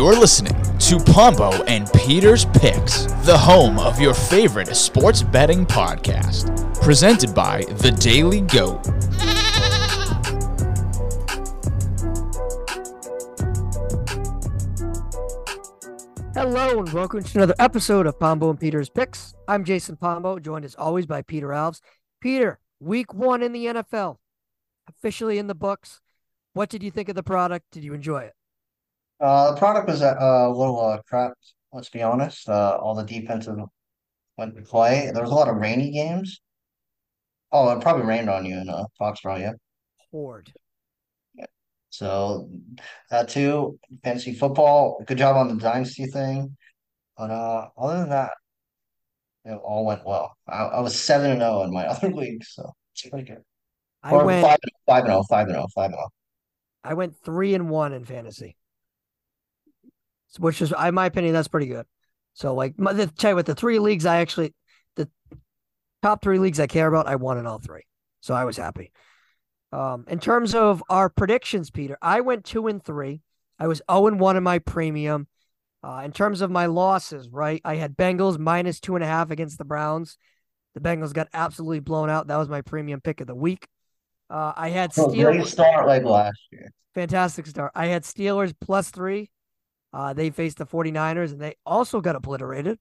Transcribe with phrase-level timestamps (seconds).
[0.00, 6.72] You're listening to Pombo and Peter's Picks, the home of your favorite sports betting podcast.
[6.80, 8.86] Presented by The Daily Goat.
[16.32, 19.34] Hello and welcome to another episode of Pombo and Peter's Picks.
[19.48, 21.82] I'm Jason Pombo, joined as always by Peter Alves.
[22.22, 24.16] Peter, week one in the NFL,
[24.88, 26.00] officially in the books.
[26.54, 27.66] What did you think of the product?
[27.70, 28.34] Did you enjoy it?
[29.20, 31.32] Uh, the product was a, a little uh, crap.
[31.72, 32.48] Let's be honest.
[32.48, 33.56] Uh, all the defensive
[34.38, 35.10] went to play.
[35.12, 36.40] There was a lot of rainy games.
[37.52, 39.52] Oh, it probably rained on you in uh, Foxborough, yeah.
[40.10, 40.52] Horde.
[41.90, 42.48] So
[43.10, 43.78] that too.
[44.04, 45.02] Fantasy football.
[45.06, 46.56] Good job on the dynasty thing.
[47.16, 48.32] But uh, other than that,
[49.44, 50.36] it all went well.
[50.48, 53.42] I, I was seven and zero in my other league, so it's pretty good.
[54.02, 56.08] I Or went five and five and zero, five and zero, five and zero.
[56.84, 58.58] I went three and one in fantasy.
[60.38, 61.86] Which is in my opinion, that's pretty good.
[62.34, 64.54] So like my, the tell you what, the three leagues I actually
[64.96, 65.08] the
[66.02, 67.82] top three leagues I care about, I won in all three.
[68.20, 68.92] So I was happy.
[69.72, 73.22] Um, in terms of our predictions, Peter, I went two and three.
[73.58, 75.28] I was 0 and 1 in my premium.
[75.82, 77.62] Uh, in terms of my losses, right?
[77.64, 80.18] I had Bengals minus two and a half against the Browns.
[80.74, 82.26] The Bengals got absolutely blown out.
[82.26, 83.66] That was my premium pick of the week.
[84.28, 85.46] Uh, I had great Steelers.
[85.46, 86.70] start like last year.
[86.94, 87.72] Fantastic start.
[87.74, 89.30] I had Steelers plus three.
[89.92, 92.78] Uh, they faced the 49ers and they also got obliterated.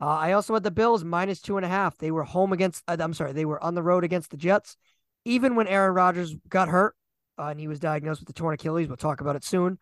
[0.00, 1.96] Uh, I also had the Bills minus two and a half.
[1.96, 4.76] They were home against, uh, I'm sorry, they were on the road against the Jets.
[5.24, 6.96] Even when Aaron Rodgers got hurt
[7.38, 9.78] uh, and he was diagnosed with the torn Achilles, we'll talk about it soon.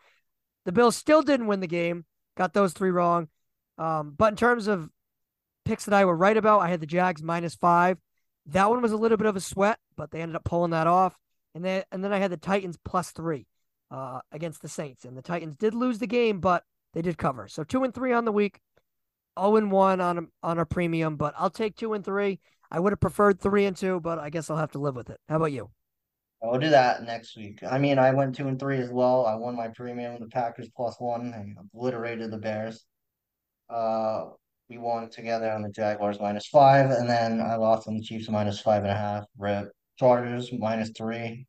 [0.67, 2.05] The Bills still didn't win the game,
[2.37, 3.29] got those three wrong.
[3.79, 4.91] Um, but in terms of
[5.65, 7.99] picks that I were right about, I had the Jags minus five.
[8.47, 10.87] That one was a little bit of a sweat, but they ended up pulling that
[10.87, 11.17] off.
[11.55, 13.47] And then, and then I had the Titans plus three
[13.91, 15.05] uh, against the Saints.
[15.05, 16.65] And the Titans did lose the game, but
[16.95, 17.49] they did cover.
[17.49, 18.61] So two and three on the week,
[19.39, 21.17] 0 and one on on our premium.
[21.17, 22.41] But I'll take two and three.
[22.71, 25.11] I would have preferred three and two, but I guess I'll have to live with
[25.11, 25.19] it.
[25.29, 25.71] How about you?
[26.43, 27.61] I'll do that next week.
[27.69, 29.27] I mean, I went two and three as well.
[29.27, 32.87] I won my premium, the Packers plus one, and obliterated the Bears.
[33.69, 34.27] Uh,
[34.71, 38.29] we won together on the Jaguars minus five, and then I lost on the Chiefs
[38.29, 39.25] minus five and a half.
[39.37, 41.47] Rip Chargers minus three.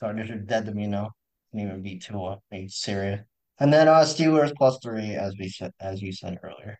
[0.00, 1.12] Chargers are dead to me now.
[1.50, 2.38] Can even beat Tua.
[2.50, 3.20] They serious.
[3.58, 6.78] And then uh Steelers plus three, as we said, as you said earlier.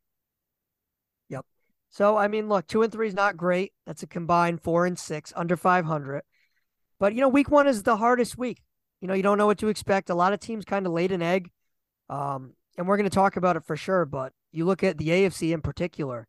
[1.29, 1.45] Yep.
[1.91, 3.73] So I mean, look, two and three is not great.
[3.87, 6.23] That's a combined four and six, under five hundred.
[6.99, 8.63] But you know, week one is the hardest week.
[9.01, 10.11] You know, you don't know what to expect.
[10.11, 11.51] A lot of teams kind of laid an egg.
[12.09, 14.05] Um, and we're going to talk about it for sure.
[14.05, 16.27] But you look at the AFC in particular.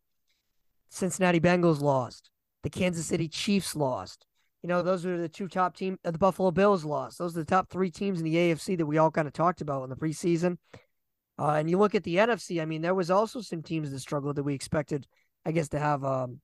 [0.88, 2.30] Cincinnati Bengals lost.
[2.62, 4.26] The Kansas City Chiefs lost.
[4.62, 5.98] You know, those are the two top team.
[6.04, 7.18] Uh, the Buffalo Bills lost.
[7.18, 9.60] Those are the top three teams in the AFC that we all kind of talked
[9.60, 10.58] about in the preseason.
[11.38, 12.60] Uh, and you look at the NFC.
[12.60, 15.06] I mean, there was also some teams that struggled that we expected,
[15.46, 16.40] I guess, to have um,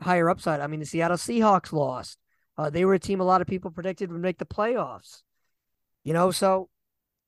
[0.00, 0.60] higher upside.
[0.60, 2.18] I mean, the Seattle Seahawks lost.
[2.58, 5.22] Uh, they were a team a lot of people predicted would make the playoffs.
[6.04, 6.68] You know, so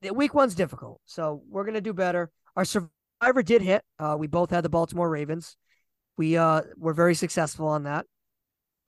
[0.02, 1.00] the week one's difficult.
[1.06, 2.30] So we're gonna do better.
[2.56, 3.82] Our survivor did hit.
[3.98, 5.56] Uh, we both had the Baltimore Ravens.
[6.16, 8.06] We uh were very successful on that.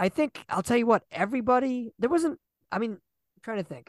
[0.02, 2.40] I think I'll tell you what, everybody there wasn't
[2.72, 3.88] I mean, I'm trying to think.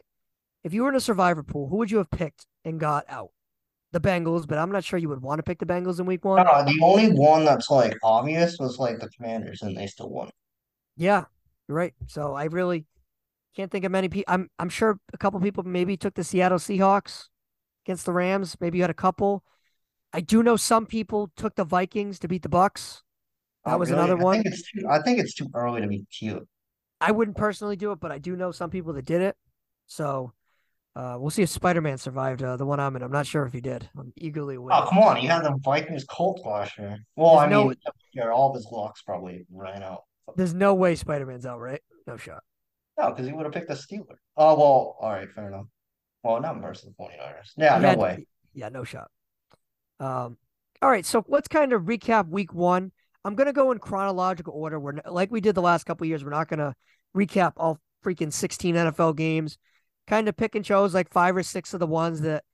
[0.62, 3.30] If you were in a survivor pool, who would you have picked and got out?
[3.90, 6.24] The Bengals, but I'm not sure you would want to pick the Bengals in week
[6.24, 6.38] one.
[6.46, 10.30] Uh, the only one that's like obvious was like the Commanders, and they still won.
[10.96, 11.24] Yeah,
[11.68, 11.94] you're right.
[12.06, 12.86] So I really
[13.56, 14.32] can't think of many people.
[14.32, 17.24] I'm I'm sure a couple people maybe took the Seattle Seahawks
[17.84, 18.56] against the Rams.
[18.60, 19.44] Maybe you had a couple.
[20.12, 23.03] I do know some people took the Vikings to beat the Bucks.
[23.64, 24.02] That Oh, was really?
[24.04, 24.34] another I one.
[24.42, 24.86] think it's too.
[24.88, 26.46] I think it's too early to be cute.
[27.00, 29.36] I wouldn't personally do it, but I do know some people that did it.
[29.86, 30.32] So
[30.96, 33.02] uh, we'll see if Spider Man survived uh, the one I'm in.
[33.02, 33.88] I'm not sure if he did.
[33.98, 34.88] I'm eagerly Oh, waiting.
[34.88, 35.20] come on!
[35.22, 36.98] You had the Vikings Colts last year.
[37.16, 37.76] Well, There's I no- mean,
[38.12, 40.02] yeah, all of his locks probably ran out.
[40.36, 41.80] There's no way Spider Man's out, right?
[42.06, 42.42] No shot.
[42.98, 44.16] No, because he would have picked the Steeler.
[44.36, 45.66] Oh well, all right, fair enough.
[46.22, 47.50] Well, not versus the 49ers.
[47.56, 48.26] Yeah, He no had- way.
[48.54, 49.10] Yeah, no shot.
[50.00, 50.36] Um,
[50.80, 52.92] all right, so let's kind of recap week one.
[53.24, 54.78] I'm gonna go in chronological order.
[54.78, 56.22] We're like we did the last couple years.
[56.22, 56.74] We're not gonna
[57.16, 59.56] recap all freaking 16 NFL games.
[60.06, 62.44] Kind of pick and chose like five or six of the ones that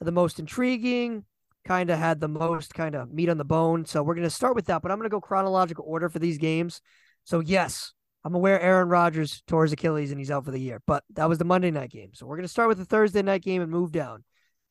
[0.00, 1.24] are the most intriguing.
[1.64, 3.84] Kind of had the most kind of meat on the bone.
[3.84, 4.82] So we're gonna start with that.
[4.82, 6.80] But I'm gonna go chronological order for these games.
[7.24, 7.92] So yes,
[8.24, 10.82] I'm aware Aaron Rodgers tore his Achilles and he's out for the year.
[10.86, 12.10] But that was the Monday night game.
[12.14, 14.24] So we're gonna start with the Thursday night game and move down.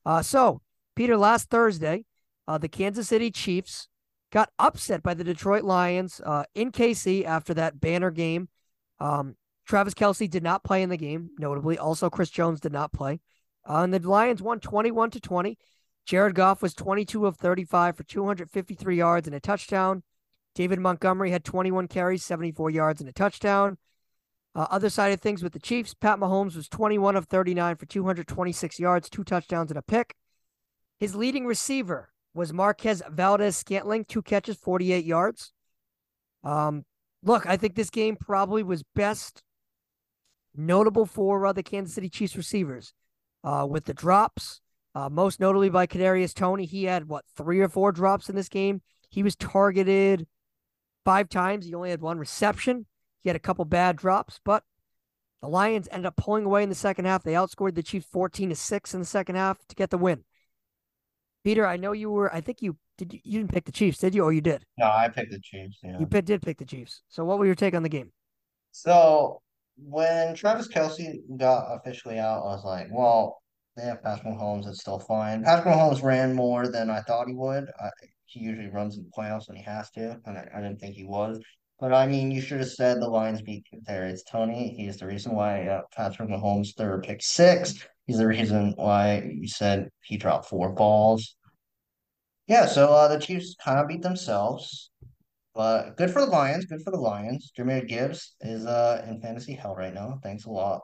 [0.06, 0.62] Uh, so
[0.98, 2.04] Peter, last Thursday,
[2.48, 3.88] uh, the Kansas City Chiefs
[4.36, 8.50] got upset by the Detroit Lions uh, in KC after that banner game.
[9.00, 11.78] Um, Travis Kelce did not play in the game, notably.
[11.78, 13.22] Also, Chris Jones did not play.
[13.68, 15.58] Uh, and the Lions won 21 to 20.
[16.06, 20.04] Jared Goff was 22 of 35 for 253 yards and a touchdown.
[20.54, 23.78] David Montgomery had 21 carries, 74 yards and a touchdown.
[24.54, 27.86] Uh, other side of things with the Chiefs, Pat Mahomes was 21 of 39 for
[27.86, 30.14] 226 yards, two touchdowns and a pick.
[31.00, 35.54] His leading receiver was Marquez Valdes Scantling, two catches, 48 yards.
[36.44, 36.84] Um,
[37.24, 39.42] look, I think this game probably was best
[40.54, 42.94] notable for uh, the Kansas City Chiefs receivers
[43.44, 44.60] uh, with the drops,
[44.94, 46.66] uh, most notably by Kadarius Toney.
[46.66, 48.82] He had what three or four drops in this game.
[49.10, 50.28] He was targeted
[51.06, 51.66] five times.
[51.66, 52.86] He only had one reception.
[53.24, 54.64] He had a couple bad drops, but
[55.42, 57.24] the Lions ended up pulling away in the second half.
[57.24, 60.26] They outscored the Chiefs 14 to 6 in the second half to get the win.
[61.46, 64.00] Peter, I know you were I think you did you, you didn't pick the Chiefs,
[64.00, 64.24] did you?
[64.24, 64.66] Or you did?
[64.80, 65.78] No, I picked the Chiefs.
[65.84, 66.00] Yeah.
[66.00, 67.04] You did pick the Chiefs.
[67.08, 68.12] So what were your take on the game?
[68.72, 69.42] So
[69.78, 73.42] when Travis Kelce got officially out, I was like, well,
[73.78, 75.44] they have Patrick Mahomes, it's still fine.
[75.44, 77.66] Patrick Mahomes ran more than I thought he would.
[77.80, 77.90] I,
[78.26, 80.96] he usually runs in the playoffs when he has to, and I, I didn't think
[80.96, 81.40] he was.
[81.80, 84.08] But I mean, you should have said the Lions beat there.
[84.08, 84.74] It's Toney.
[84.78, 87.76] He's the reason why uh, Patrick Mahomes third pick six.
[88.08, 91.35] He's the reason why you said he dropped four balls.
[92.48, 94.92] Yeah, so uh, the Chiefs kind of beat themselves,
[95.54, 96.66] but good for the Lions.
[96.66, 97.52] Good for the Lions.
[97.58, 100.20] Jahmyr Gibbs is uh in fantasy hell right now.
[100.22, 100.82] Thanks a lot.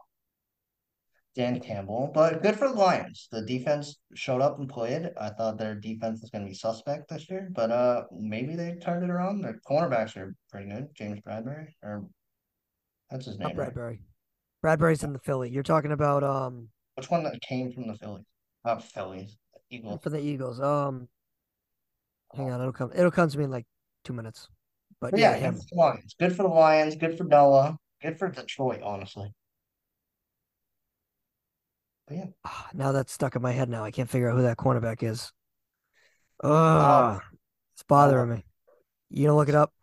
[1.33, 3.29] Dan Campbell, but good for the Lions.
[3.31, 5.11] The defense showed up and played.
[5.17, 8.75] I thought their defense was going to be suspect this year, but uh, maybe they
[8.81, 9.41] turned it around.
[9.41, 10.87] Their cornerbacks are pretty good.
[10.93, 12.05] James Bradbury or
[13.11, 13.55] that's his name.
[13.55, 13.99] Not Bradberry.
[14.63, 14.79] Right?
[14.79, 15.49] Bradberry's in the Philly.
[15.49, 16.69] You're talking about um.
[16.95, 18.25] Which one that came from the Phillies?
[18.65, 19.37] Not Phillies.
[19.69, 19.99] Eagles.
[20.01, 20.59] For the Eagles.
[20.59, 21.07] Um.
[22.35, 22.91] Hang on, it'll come.
[22.95, 23.65] It'll come to me in like
[24.03, 24.47] two minutes.
[24.99, 26.15] But, but yeah, yeah good for the Lions.
[26.19, 26.95] Good for the Lions.
[26.95, 27.77] Good for Bella.
[28.01, 29.33] Good for Detroit, honestly.
[32.09, 32.25] yeah.
[32.73, 33.69] Now that's stuck in my head.
[33.69, 35.31] Now I can't figure out who that cornerback is.
[36.43, 37.19] Oh,
[37.73, 38.45] it's bothering me.
[39.09, 39.73] You gonna look it up?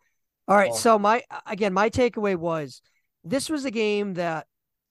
[0.47, 0.73] All right.
[0.73, 2.81] So my again, my takeaway was
[3.23, 4.47] this was a game that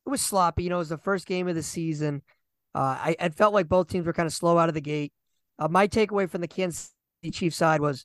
[0.07, 0.65] it was sloppy.
[0.65, 2.23] You know, it was the first game of the season.
[2.75, 5.13] Uh, I, I felt like both teams were kind of slow out of the gate.
[5.59, 6.93] Uh, my takeaway from the Kansas
[7.23, 8.05] City Chiefs side was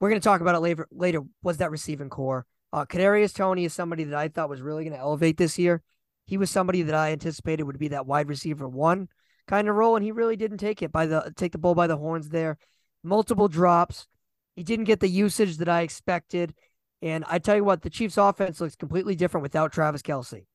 [0.00, 0.86] we're going to talk about it later.
[0.90, 2.46] Later was that receiving corps.
[2.72, 5.82] Uh, Kadarius Toney is somebody that I thought was really going to elevate this year.
[6.26, 9.08] He was somebody that I anticipated would be that wide receiver one
[9.46, 11.86] kind of role, and he really didn't take it by the take the bull by
[11.86, 12.58] the horns there.
[13.02, 14.06] Multiple drops.
[14.56, 16.54] He didn't get the usage that I expected.
[17.00, 20.46] And I tell you what, the Chiefs' offense looks completely different without Travis Kelce.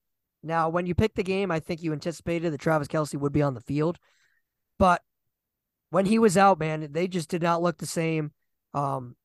[0.44, 3.42] Now, when you picked the game, I think you anticipated that Travis Kelce would be
[3.42, 4.00] on the field.
[4.80, 5.02] But
[5.90, 8.32] when he was out, man, they just did not look the same.
[8.74, 9.16] Um,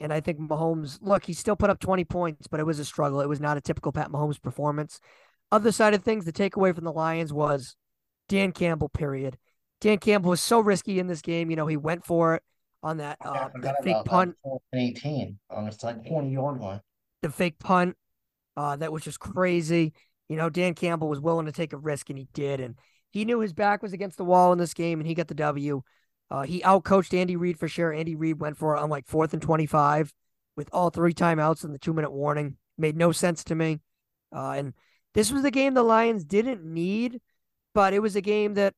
[0.00, 2.84] and I think Mahomes, look, he still put up 20 points, but it was a
[2.84, 3.20] struggle.
[3.20, 5.00] It was not a typical Pat Mahomes performance.
[5.52, 7.76] Other side of things, the takeaway from the Lions was
[8.28, 9.38] Dan Campbell, period.
[9.80, 11.50] Dan Campbell was so risky in this game.
[11.50, 12.42] You know, he went for it
[12.82, 14.36] on that, uh, that fake punt.
[14.44, 16.80] That 18 on the like 20 yard line.
[17.22, 17.96] The fake punt,
[18.56, 19.92] uh, that was just crazy.
[20.28, 22.60] You know, Dan Campbell was willing to take a risk and he did.
[22.60, 22.76] And
[23.10, 25.34] he knew his back was against the wall in this game and he got the
[25.34, 25.82] W.
[26.30, 27.92] Uh, he outcoached Andy Reid for sure.
[27.92, 30.12] Andy Reid went for it on like fourth and 25
[30.56, 32.56] with all three timeouts and the two minute warning.
[32.78, 33.80] Made no sense to me.
[34.34, 34.74] Uh, and
[35.14, 37.20] this was the game the Lions didn't need,
[37.72, 38.74] but it was a game that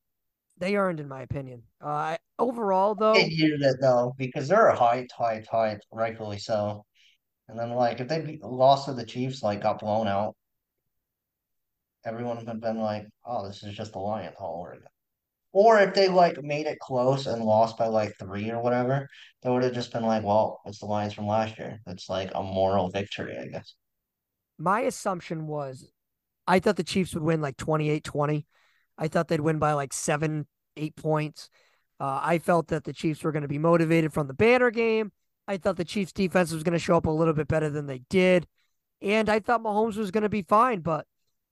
[0.57, 1.63] they earned, in my opinion.
[1.81, 6.85] Uh, overall, though, they needed it though because they're a high, high, high, rightfully so.
[7.47, 10.35] And then, like, if they lost to the Chiefs, like, got blown out,
[12.05, 14.89] everyone would have been like, "Oh, this is just the Lions all over again."
[15.59, 19.09] Or if they like made it close and lost by like three or whatever,
[19.41, 22.29] they would have just been like, "Well, it's the Lions from last year." It's like
[22.35, 23.73] a moral victory, I guess.
[24.59, 25.89] My assumption was
[26.45, 28.45] I thought the Chiefs would win like 28 20.
[28.99, 30.45] I thought they'd win by like seven,
[30.75, 31.49] eight points.
[31.99, 35.11] Uh, I felt that the Chiefs were going to be motivated from the banner game.
[35.47, 37.87] I thought the Chiefs defense was going to show up a little bit better than
[37.87, 38.45] they did.
[39.01, 40.81] And I thought Mahomes was going to be fine.
[40.81, 41.07] But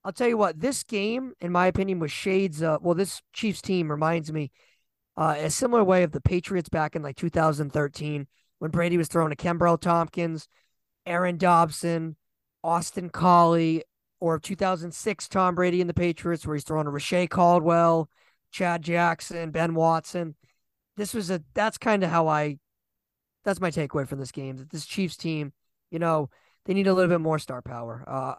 [0.06, 2.62] I'll tell you what, this game, in my opinion, was shades.
[2.62, 4.52] Uh, well, this Chiefs team reminds me
[5.16, 8.28] uh, a similar way of the Patriots back in like 2013
[8.60, 10.46] when Brady was throwing to Kenbrell Thompkins,
[11.06, 12.14] Aaron Dobson,
[12.62, 13.82] Austin Collie,
[14.20, 18.08] or 2006 Tom Brady and the Patriots, where he's throwing to Reche Caldwell,
[18.52, 20.36] Chad Jackson, Ben Watson.
[20.96, 22.58] This was a that's kind of how I
[23.44, 24.58] that's my takeaway from this game.
[24.58, 25.52] That this Chiefs team,
[25.90, 26.30] you know,
[26.64, 28.34] they need a little bit more star power uh,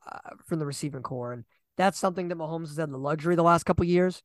[0.46, 1.44] from the receiving corps, and
[1.78, 4.22] that's something that Mahomes has had the luxury the last couple years,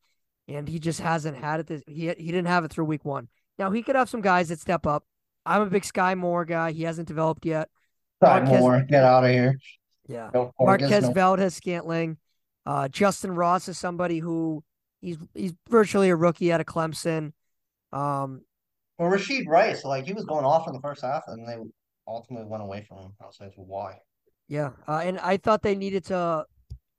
[0.48, 1.66] and he just hasn't had it.
[1.66, 3.28] This, he he didn't have it through week one.
[3.58, 5.04] Now he could have some guys that step up.
[5.44, 6.72] I'm a big Sky Moore guy.
[6.72, 7.68] He hasn't developed yet.
[8.22, 9.58] Sky Moore, get out of here.
[10.08, 10.30] Yeah.
[10.32, 11.12] No, Marquez no.
[11.12, 12.16] Valdes Scantling.
[12.64, 14.62] Uh, Justyn Ross is somebody who
[15.00, 17.32] he's he's virtually a rookie out of Clemson.
[17.92, 18.42] Um,
[18.98, 21.56] Well, Rashee Rice, like he was going off in the first half, and they
[22.06, 23.12] ultimately went away from him.
[23.20, 23.98] I was like, why?
[24.48, 26.44] Yeah, uh, and I thought they needed to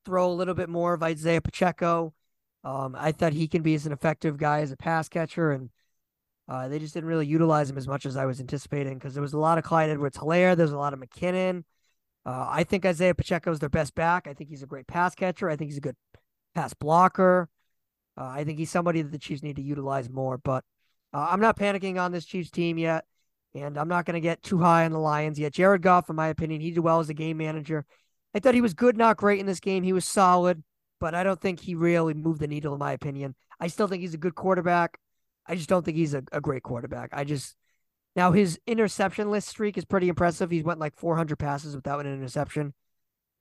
[0.05, 2.13] throw a little bit more of Isaiah Pacheco.
[2.63, 5.69] Um, I thought he can be as an effective guy as a pass catcher, and
[6.47, 9.21] uh, they just didn't really utilize him as much as I was anticipating because there
[9.21, 11.63] was a lot of Clyde Edwards Helaire, there's a lot of McKinnon.
[12.25, 14.27] Uh, I think Isaiah Pacheco is their best back.
[14.27, 15.49] I think he's a great pass catcher.
[15.49, 15.97] I think he's a good
[16.55, 17.49] pass blocker.
[18.17, 20.37] Uh, I think he's somebody that the Chiefs need to utilize more.
[20.37, 20.63] But
[21.13, 23.05] uh, I'm not panicking on this Chiefs team yet,
[23.53, 25.53] and I'm not going to get too high on the Lions yet.
[25.53, 27.85] Jared Goff, in my opinion, he did well as a game manager.
[28.33, 29.83] I thought he was good, not great in this game.
[29.83, 30.63] He was solid,
[30.99, 33.35] but I don't think he really moved the needle, in my opinion.
[33.59, 34.97] I still think he's a good quarterback.
[35.45, 37.09] I just don't think he's a, a great quarterback.
[37.13, 37.55] I just
[38.15, 40.51] now his interception list streak is pretty impressive.
[40.51, 42.73] He's went like 400 passes without an interception.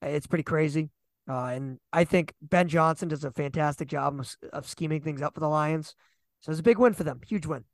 [0.00, 0.90] It's pretty crazy.
[1.28, 5.34] Uh, and I think Ben Johnson does a fantastic job of, of scheming things up
[5.34, 5.94] for the Lions.
[6.40, 7.20] So it's a big win for them.
[7.26, 7.64] Huge win.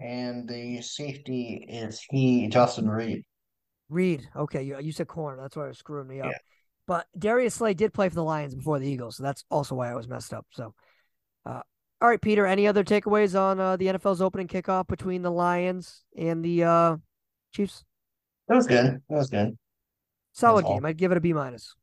[0.00, 3.24] And the safety is he, Justin Reid.
[3.88, 4.28] Reid.
[4.34, 4.62] Okay.
[4.62, 5.40] You, you said corner.
[5.40, 6.26] That's why it was screwing me up.
[6.26, 6.38] Yeah.
[6.86, 9.16] But Darius Slay did play for the Lions before the Eagles.
[9.16, 10.46] So that's also why I was messed up.
[10.50, 10.74] So,
[11.46, 11.62] uh,
[12.00, 16.04] all right, Peter, any other takeaways on uh, the NFL's opening kickoff between the Lions
[16.16, 16.96] and the uh,
[17.54, 17.84] Chiefs?
[18.48, 19.00] That was good.
[19.08, 19.56] That was good.
[20.32, 20.84] Solid game.
[20.84, 21.74] I'd give it a B minus.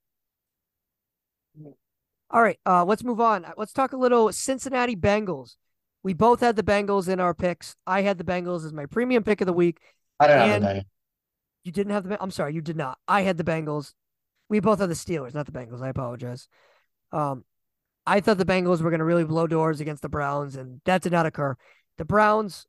[2.29, 3.45] All right, uh, let's move on.
[3.57, 5.55] Let's talk a little Cincinnati Bengals.
[6.03, 7.75] We both had the Bengals in our picks.
[7.85, 9.79] I had the Bengals as my premium pick of the week.
[10.19, 10.85] I don't have the Bengals.
[11.63, 12.21] You didn't have the.
[12.21, 12.97] I'm sorry, you did not.
[13.07, 13.93] I had the Bengals.
[14.49, 15.81] We both had the Steelers, not the Bengals.
[15.81, 16.47] I apologize.
[17.11, 17.45] Um,
[18.05, 21.01] I thought the Bengals were going to really blow doors against the Browns, and that
[21.01, 21.55] did not occur.
[21.97, 22.65] The Browns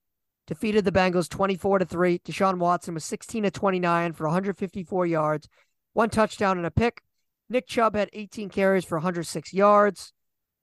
[0.47, 2.19] defeated the Bengals 24 to 3.
[2.19, 5.49] Deshaun Watson was 16 to 29 for 154 yards,
[5.95, 7.03] one touchdown and a pick.
[7.49, 10.13] Nick Chubb had 18 carries for 106 yards.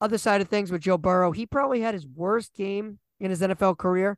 [0.01, 3.41] Other side of things with Joe Burrow, he probably had his worst game in his
[3.41, 4.17] NFL career.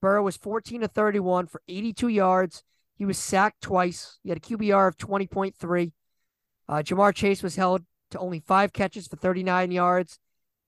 [0.00, 2.62] Burrow was 14 to 31 for 82 yards.
[2.98, 4.18] He was sacked twice.
[4.22, 5.92] He had a QBR of 20.3.
[6.68, 10.18] Uh, Ja'Marr Chase was held to only five catches for 39 yards.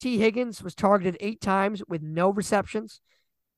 [0.00, 3.00] Tee Higgins was targeted eight times with no receptions.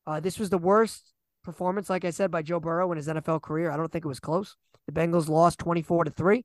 [0.06, 1.12] Uh, this was the worst
[1.44, 3.70] performance, like I said, by Joe Burrow in his NFL career.
[3.70, 4.56] I don't think it was close.
[4.86, 6.44] The Bengals lost 24 to 3.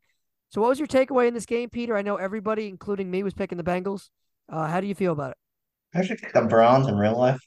[0.50, 1.98] So, what was your takeaway in this game, Peter?
[1.98, 4.10] I know everybody, including me, was picking the Bengals.
[4.50, 5.38] Uh, how do you feel about it?
[5.93, 7.41] I actually picked the Browns in real life.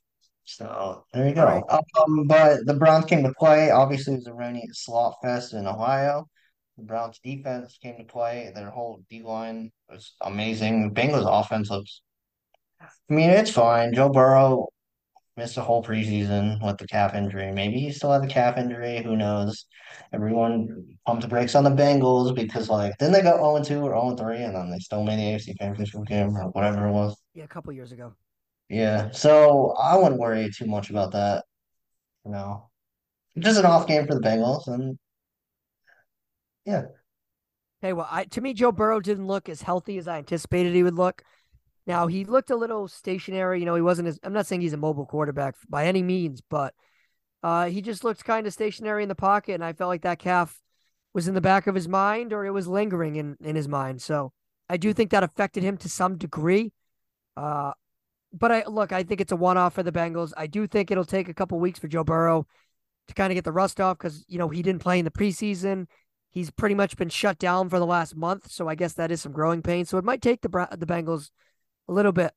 [0.57, 1.45] So there you go.
[1.45, 1.63] Right.
[1.71, 3.71] Um, but the Browns came to play.
[3.71, 6.29] Obviously, it was a rainy slot fest in Ohio.
[6.77, 8.51] The Browns defense came to play.
[8.55, 10.83] Their whole D line was amazing.
[10.83, 12.03] The Bengals offense looks.
[12.81, 13.95] I mean, it's fine.
[13.95, 14.67] Joe Burrow
[15.37, 17.53] missed a whole preseason with the calf injury.
[17.53, 19.03] Maybe he still had the calf injury.
[19.03, 19.67] Who knows?
[20.13, 23.93] Everyone pumped the brakes on the Bengals because, like, then they got 0 2 or
[23.93, 27.17] 0 3, and then they still made the AFC Championship game or whatever it was.
[27.35, 28.15] Yeah, a couple years ago.
[28.71, 29.11] Yeah.
[29.11, 31.45] So I wouldn't worry too much about that.
[32.25, 32.71] You know,
[33.39, 34.69] just an off game for the Bengals.
[34.69, 34.97] And
[36.65, 36.85] yeah.
[37.83, 40.83] Hey, well, I, to me, Joe Burrow didn't look as healthy as I anticipated he
[40.85, 41.23] would look.
[41.87, 43.59] Now he looked a little stationary.
[43.59, 46.41] You know, he wasn't as I'm not saying he's a mobile quarterback by any means,
[46.49, 46.73] but
[47.43, 50.19] uh, he just looked kind of stationary in the pocket, and I felt like that
[50.21, 50.57] calf
[51.13, 54.01] was in the back of his mind or it was lingering in in his mind.
[54.01, 54.33] So
[54.69, 56.73] I do think that affected him to some degree.
[57.37, 57.73] Uh,
[58.33, 60.33] but I look, I think it's a one off for the Bengals.
[60.37, 62.47] I do think it'll take a couple weeks for Joe Burrow
[63.09, 65.11] to kind of get the rust off because you know he didn't play in the
[65.11, 65.87] preseason.
[66.31, 69.21] He's pretty much been shut down for the last month, so I guess that is
[69.21, 69.85] some growing pain.
[69.85, 71.31] So it might take the the Bengals
[71.89, 72.33] a little bit.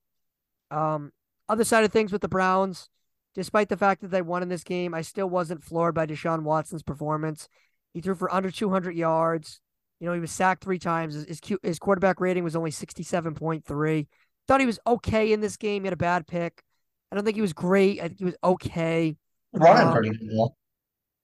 [0.71, 1.11] Um,
[1.47, 2.89] other side of things with the Browns,
[3.35, 6.41] despite the fact that they won in this game, I still wasn't floored by Deshaun
[6.41, 7.47] Watson's performance.
[7.93, 9.61] He threw for under 200 yards.
[9.99, 11.13] You know, he was sacked three times.
[11.13, 14.07] His, his quarterback rating was only 67.3.
[14.47, 15.83] Thought he was okay in this game.
[15.83, 16.63] He had a bad pick.
[17.11, 17.99] I don't think he was great.
[17.99, 19.15] I think he was okay.
[19.53, 20.57] Running um, pretty well.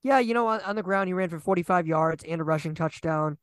[0.04, 2.74] Yeah, you know, on, on, the ground, he ran for 45 yards and a rushing
[2.74, 3.38] touchdown.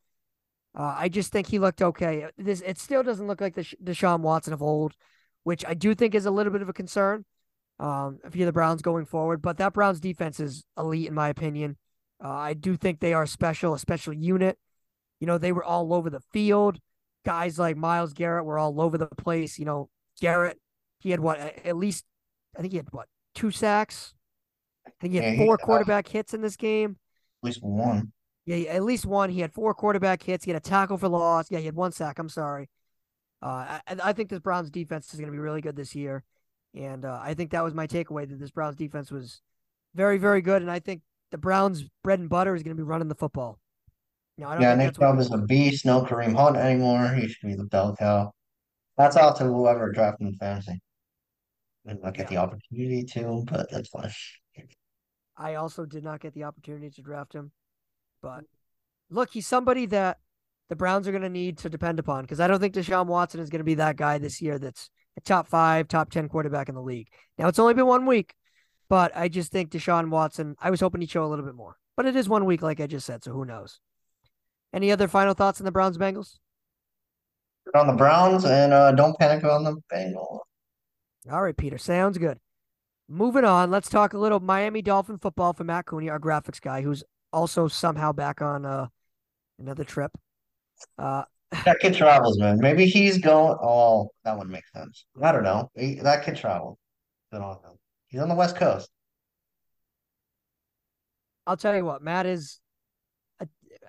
[0.75, 2.26] Uh, I just think he looked okay.
[2.38, 4.95] This it still doesn't look like the Deshaun Watson of old,
[5.45, 7.25] which I do think is a little bit of a concern
[7.78, 9.42] um, if you're the Browns going forward.
[9.42, 11.76] But that Browns defense is elite in my opinion.
[12.23, 14.59] Uh, I do think they are special, a special unit.
[15.21, 16.78] You know, they were all over the field.
[17.26, 19.59] Guys like Myles Garrett were all over the place.
[19.59, 19.90] You know,
[20.21, 20.61] Garrett,
[21.00, 22.04] he had what at least,
[22.56, 24.14] I think he had what two sacks.
[24.87, 26.99] I think he had yeah, four he, quarterback uh, hits in this game.
[27.42, 28.12] At least one.
[28.45, 29.28] Yeah, at least one.
[29.30, 30.45] He had four quarterback hits.
[30.45, 31.50] He had a tackle for loss.
[31.50, 32.21] Yeah, he had one sack.
[32.21, 32.71] I'm sorry.
[33.42, 36.23] Uh, I, I think this Browns defense is going to be really good this year,
[36.75, 39.42] and uh, I think that was my takeaway that this Browns defense was
[39.97, 41.02] very, very good, and I think
[41.33, 43.59] the Browns' bread and butter is going to be running the football.
[44.38, 45.87] No, yeah, Nick Chubb is a beast.
[45.87, 47.09] No Kareem Hunt anymore.
[47.14, 48.33] He should be the bell cow.
[48.99, 50.81] That's out to whoever drafting fantasy.
[51.87, 52.31] And I get yeah.
[52.31, 54.11] the opportunity to, but that's fine.
[55.37, 57.52] I also did not get the opportunity to draft him.
[58.23, 58.45] But
[59.11, 60.19] look, he's somebody that
[60.69, 63.40] the Browns are going to need to depend upon because I don't think Deshaun Watson
[63.40, 66.69] is going to be that guy this year that's a top five, top 10 quarterback
[66.69, 67.09] in the league.
[67.38, 68.35] Now, it's only been one week,
[68.88, 71.76] but I just think Deshaun Watson, I was hoping he'd show a little bit more.
[71.97, 73.81] But it is one week, like I just said, so who knows?
[74.76, 76.37] Any other final thoughts on the Browns Bengals?
[77.75, 80.40] On the Browns and uh, don't panic on the Bengals.
[81.33, 81.78] All right, Peter.
[81.78, 82.38] Sounds good.
[83.09, 86.83] Moving on, let's talk a little Miami Dolphin football for Matt Cooney, our graphics guy,
[86.83, 87.02] who's
[87.33, 88.88] also somehow back on uh,
[89.59, 90.12] another trip.
[90.99, 91.23] Uh,
[91.64, 92.59] that kid travels, man.
[92.61, 93.56] Maybe he's going.
[93.62, 95.06] Oh, that would make sense.
[95.23, 95.71] I don't know.
[95.75, 96.76] He, that kid travels.
[98.09, 98.90] He's on the West Coast.
[101.47, 102.61] I'll tell you what, Matt is.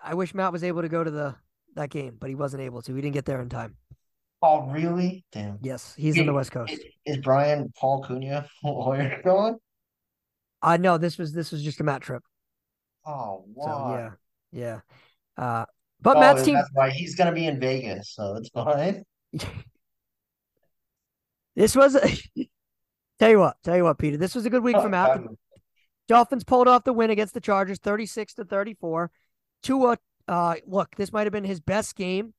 [0.04, 1.36] I wish Matt was able to go to the
[1.76, 2.96] that game, but he wasn't able to.
[2.96, 3.76] He didn't get there in time.
[4.42, 5.26] Oh, really?
[5.32, 5.58] Damn.
[5.62, 6.74] Yes, he's in the West Coast.
[6.74, 9.58] Is, is Brian Paul Cunha Hoyer going?
[10.62, 12.24] Uh no, this was this was just a Matt trip.
[13.06, 14.14] Oh, wow.
[14.52, 14.80] So, yeah,
[15.38, 15.44] yeah.
[15.44, 15.66] Uh,
[16.02, 16.56] but oh, Matt's team.
[16.56, 19.04] That's why he's gonna be in Vegas, so it's fine.
[21.56, 21.96] this was.
[21.96, 22.02] A...
[23.20, 24.18] tell you what, tell you what, Peter.
[24.18, 25.22] This was a good week oh, for Matt.
[26.08, 29.12] Dolphins pulled off the win against the Chargers, thirty-six to thirty-four.
[29.64, 29.98] Tua,
[30.28, 32.34] uh, look, this might have been his best game.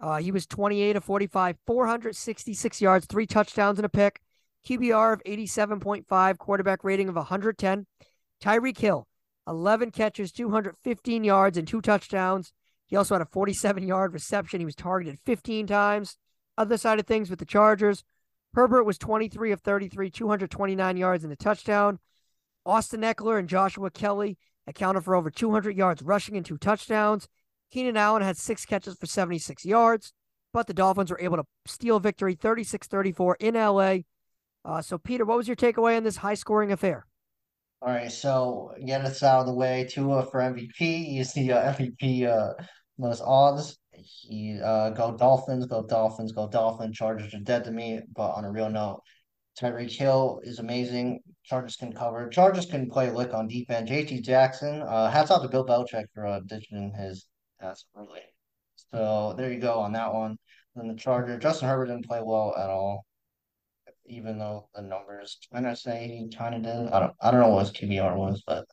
[0.00, 4.20] Uh, he was twenty-eight of forty-five, four hundred sixty-six yards, three touchdowns and a pick.
[4.66, 7.86] QBR of 87.5, quarterback rating of 110.
[8.42, 9.06] Tyreek Hill,
[9.46, 12.52] 11 catches, 215 yards, and two touchdowns.
[12.86, 14.60] He also had a 47 yard reception.
[14.60, 16.16] He was targeted 15 times.
[16.56, 18.04] Other side of things with the Chargers,
[18.54, 21.98] Herbert was 23 of 33, 229 yards and a touchdown.
[22.64, 27.28] Austin Ekeler and Joshua Kelley accounted for over 200 yards rushing and two touchdowns.
[27.70, 30.12] Keenan Allen had six catches for 76 yards,
[30.52, 33.96] but the Dolphins were able to steal victory 36 34 in LA.
[34.64, 37.06] Uh, so, Peter, what was your takeaway on this high scoring affair?
[37.82, 39.86] All right, so get us out of the way.
[39.90, 40.78] Tua for MVP.
[40.78, 42.54] He's the uh, MVP uh,
[42.96, 43.78] most odds.
[43.92, 46.96] He uh, go Dolphins, go Dolphins, go Dolphins.
[46.96, 48.00] Chargers are dead to me.
[48.14, 49.02] But on a real note,
[49.60, 51.20] Tyreek Hill is amazing.
[51.44, 52.28] Chargers can cover.
[52.28, 53.90] Chargers can play lick on defense.
[53.90, 54.82] JC Jackson.
[54.82, 57.26] Uh, hats off to Bill Belichick for uh, ditching his
[57.60, 58.22] ass early.
[58.92, 60.36] So there you go on that one.
[60.74, 61.38] Then the Charger.
[61.38, 63.04] Justin Herbert didn't play well at all
[64.06, 66.92] even though the numbers kind of say he kind of did.
[66.92, 68.66] I don't I don't know what his QBR was, but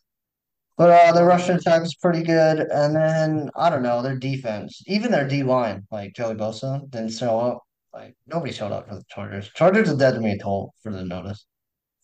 [0.77, 4.81] but uh, the rushing attack is pretty good, and then I don't know their defense,
[4.87, 7.63] even their D line, like Joey Bosa, didn't show up.
[7.93, 9.49] Like nobody showed up for the Chargers.
[9.49, 11.45] Chargers are dead to me toll for the notice.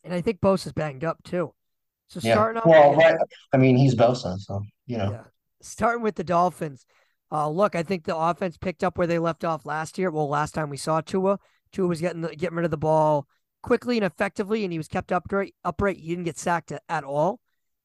[0.07, 1.53] And I think Bosa's banged up too.
[2.07, 2.33] So yeah.
[2.33, 3.17] starting off, well, right.
[3.53, 5.11] I mean, he's Bosa, so you know.
[5.11, 5.23] Yeah.
[5.61, 6.85] Starting with the Dolphins,
[7.31, 10.09] uh, look, I think the offense picked up where they left off last year.
[10.09, 11.39] Well, last time we saw Tua,
[11.73, 13.27] Tua was getting the, getting rid of the ball
[13.61, 15.53] quickly and effectively, and he was kept upright.
[15.65, 17.41] Upright, he didn't get sacked at all,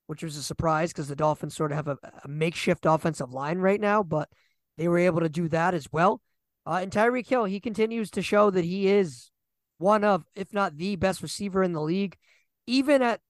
[0.06, 3.58] which was a surprise because the Dolphins sort of have a, a, makeshift offensive line
[3.58, 4.28] right now, but
[4.78, 6.20] they were able to do that as well.
[6.64, 9.31] Uh, and Tyreek Hill, he continues to show that he is
[9.82, 12.16] one of, if not the best receiver in the league.
[12.66, 13.20] Even at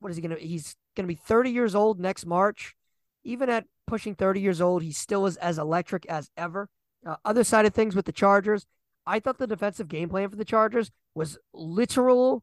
[0.00, 0.36] what is he gonna?
[0.36, 2.74] He's gonna be 30 years old next March.
[3.22, 6.68] Even at pushing 30 years old, he still is as electric as ever.
[7.06, 8.66] Uh, other side of things with the Chargers,
[9.06, 12.42] I thought the defensive game plan for the Chargers was literal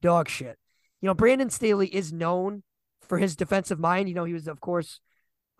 [0.00, 0.56] dog shit.
[1.00, 2.62] You know, Brandon Staley is known
[3.00, 4.08] for his defensive mind.
[4.08, 5.00] You know, he was, of course,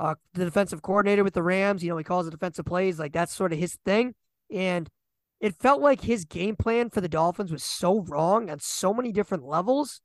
[0.00, 1.82] uh, the defensive coordinator with the Rams.
[1.82, 4.14] You know, he calls the defensive plays like that's sort of his thing.
[4.50, 4.88] And
[5.40, 9.12] it felt like his game plan for the Dolphins was so wrong on so many
[9.12, 10.01] different levels.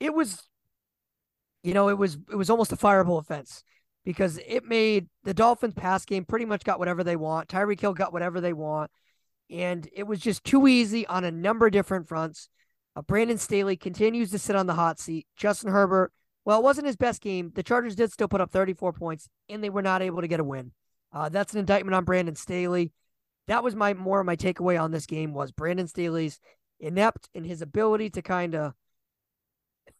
[0.00, 0.48] It was,
[1.62, 3.62] you know, it was it was almost a fireable offense
[4.04, 7.48] because it made the Dolphins pass game pretty much got whatever they want.
[7.48, 8.90] Tyreek Hill got whatever they want
[9.50, 12.48] and it was just too easy on a number of different fronts.
[12.96, 15.26] Uh, Brandon Staley continues to sit on the hot seat.
[15.36, 16.12] Justin Herbert,
[16.44, 17.52] well, it wasn't his best game.
[17.54, 20.40] The Chargers did still put up 34 points, and they were not able to get
[20.40, 20.72] a win.
[21.12, 22.92] Uh, that's an indictment on Brandon Staley.
[23.46, 26.40] That was my more of my takeaway on this game was Brandon Staley's
[26.80, 28.74] inept in his ability to kind of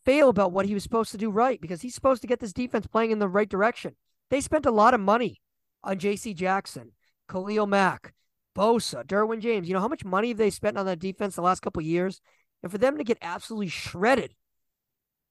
[0.05, 2.53] fail about what he was supposed to do right because he's supposed to get this
[2.53, 3.97] defense playing in the right direction.
[4.31, 5.41] They spent a lot of money
[5.83, 6.35] on J.C.
[6.35, 6.93] Jackson,
[7.29, 8.15] Khalil Mack,
[8.57, 9.69] Bosa, Derwin James.
[9.69, 12.21] You know how much money have they spent on that defense the last couple years?
[12.63, 14.35] And for them to get absolutely shredded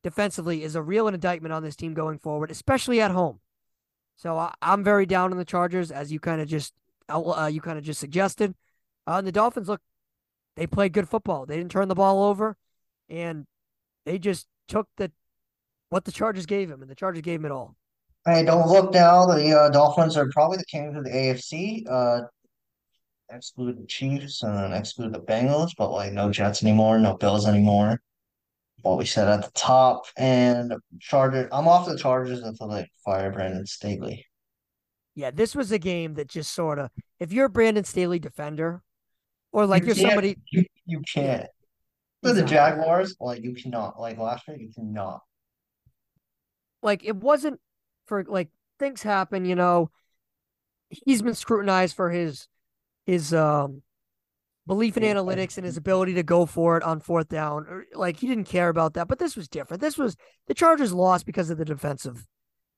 [0.03, 3.39] defensively is a real indictment on this team going forward, especially at home.
[4.17, 6.73] So I, am very down on the Chargers, as you kind of just
[7.09, 8.55] uh, you kind of just suggested.
[9.07, 9.81] Uh, and the Dolphins look,
[10.55, 11.45] they played good football.
[11.45, 12.57] They didn't turn the ball over,
[13.09, 13.45] and
[14.05, 15.11] they just took the
[15.89, 17.75] what the Chargers gave him, and the Chargers gave him it all.
[18.25, 19.25] Hey, don't look now.
[19.25, 21.83] The uh, Dolphins are probably the kings of the AFC.
[21.89, 22.21] Uh,
[23.29, 27.99] exclude the Chiefs and exclude the Bengals, but like no Jets anymore, no Bills anymore.
[28.81, 30.05] what we said at the top.
[30.17, 34.25] And Chargers, I'm off the Chargers until they fire Brandon Staley.
[35.15, 38.81] Yeah, this was a game that just sort of, if you're a Brandon Staley defender,
[39.51, 41.47] or like You you're somebody, You, you can't.
[42.23, 43.99] For the Jaguars, like you cannot.
[43.99, 45.21] Like last year, you cannot.
[46.81, 47.59] like it wasn't
[48.05, 48.49] for like
[48.79, 49.91] things happen, you know.
[50.89, 52.47] He's been scrutinized for his
[53.05, 53.81] his um
[54.65, 57.83] belief in analytics and his ability to go for it on fourth down.
[57.93, 59.81] Like he didn't care about that, but this was different.
[59.81, 60.15] This was
[60.47, 62.25] the Chargers lost because of the defensive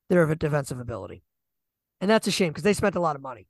[0.10, 1.24] their defensive ability.
[2.02, 3.48] And that's a shame because they spent a lot of money.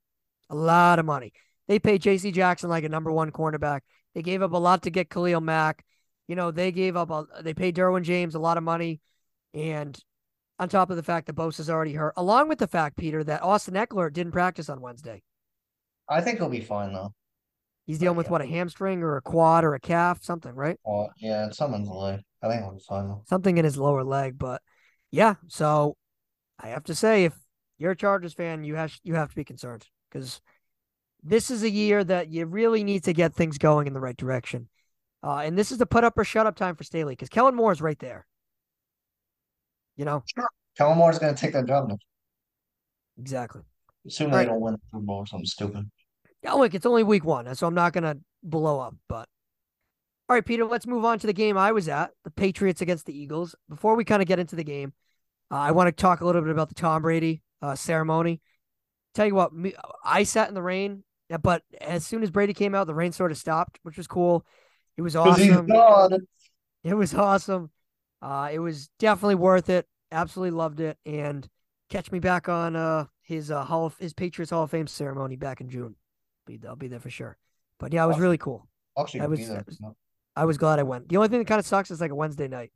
[0.50, 1.34] A lot of money.
[1.68, 3.82] They paid JC Jackson like a number one cornerback.
[4.14, 5.84] They gave up a lot to get Khalil Mack.
[6.28, 9.02] You know, they gave up a they paid Derwin James a lot of money.
[9.54, 9.98] And
[10.60, 13.44] on top of the fact that Bosa's already hurt, along with the fact, Peter, that
[13.44, 15.24] Austin Ekeler didn't practice on Wednesday.
[16.08, 17.14] I think he'll be fine though.
[17.86, 20.80] He's dealing with what, a hamstring or a quad or a calf, something, right?
[20.84, 22.22] Well, yeah, someone's leg.
[22.42, 23.24] I think he'll be fine though.
[23.28, 24.40] Something in his lower leg.
[24.40, 24.62] But
[25.12, 25.96] yeah, so
[26.60, 27.34] I have to say, if
[27.78, 30.42] you're a Chargers fan, you have you have to be concerned because
[31.24, 34.16] this is a year that you really need to get things going in the right
[34.18, 34.70] direction.
[35.24, 37.56] Uh, and this is the put up or shut up time for Staley because Kellen
[37.56, 38.26] Moore is right there.
[39.98, 40.24] You know,
[40.78, 41.98] Kellen Moore is gonna take that job now.
[43.18, 43.62] exactly.
[44.06, 44.44] Assuming Right.
[44.44, 45.90] they don't win the Super Bowl or something stupid.
[46.44, 48.94] Yeah, look, it's only week one, so I'm not gonna blow up.
[49.10, 49.28] But
[50.30, 53.06] all right, Peter, let's move on to the game I was at, the Patriots against
[53.06, 53.56] the Eagles.
[53.68, 54.94] Before we kind of get into the game,
[55.50, 58.42] uh, I want to talk a little bit about the Tom Brady uh, ceremony.
[59.14, 61.04] Tell you what, me, I sat in the rain,
[61.42, 64.46] but as soon as Brady came out, the rain sort of stopped, which was cool.
[64.98, 65.68] It was awesome.
[66.84, 67.72] It was awesome.
[68.22, 69.88] Uh, it was definitely worth it.
[70.12, 70.98] Absolutely loved it.
[71.06, 71.48] And
[71.90, 75.36] catch me back on uh his uh Hall of, his Patriots Hall of Fame ceremony
[75.36, 75.96] back in June.
[76.46, 77.38] Be I'll be there for sure.
[77.80, 78.68] But yeah, it was really cool.
[78.98, 79.50] Actually, I was-.
[79.50, 79.80] I was-
[80.38, 81.08] I was glad I went.
[81.08, 82.72] The only thing that kind of sucks is like a Wednesday night,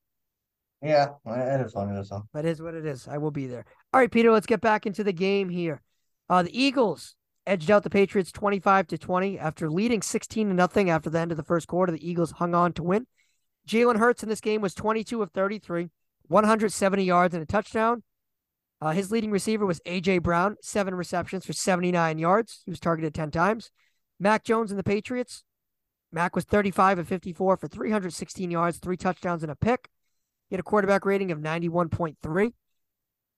[0.81, 2.23] Yeah, it is funny though.
[2.31, 3.05] but it is what it is.
[3.05, 3.65] I will be there.
[3.91, 5.81] All right, Peter, let's get back into the game here.
[6.29, 7.15] Uh, the Eagles
[7.47, 11.31] edged out the Patriots 25 to 20 after leading 16 to nothing after the end
[11.31, 11.91] of the first quarter.
[11.91, 13.07] The Eagles hung on to win.
[13.67, 15.89] Jalen Hurts in this game was 22 of 33,
[16.27, 18.03] 170 yards and a touchdown.
[18.79, 20.19] Uh, his leading receiver was A.J.
[20.19, 22.61] Brown, seven receptions for 79 yards.
[22.65, 23.71] He was targeted 10 times.
[24.19, 25.43] Mac Jones and the Patriots.
[26.11, 29.89] Mac was 35 of 54 for 316 yards, three touchdowns, and a pick.
[30.47, 32.53] He had a quarterback rating of 91.3.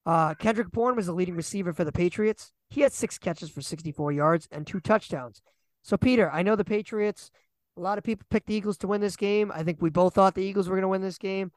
[0.05, 2.51] Uh, Kendrick Bourne was the leading receiver for the Patriots.
[2.69, 5.41] He had six catches for 64 yards and two touchdowns.
[5.83, 7.31] So, Peter, I know the Patriots,
[7.77, 9.51] a lot of people picked the Eagles to win this game.
[9.53, 11.51] I think we both thought the Eagles were going to win this game.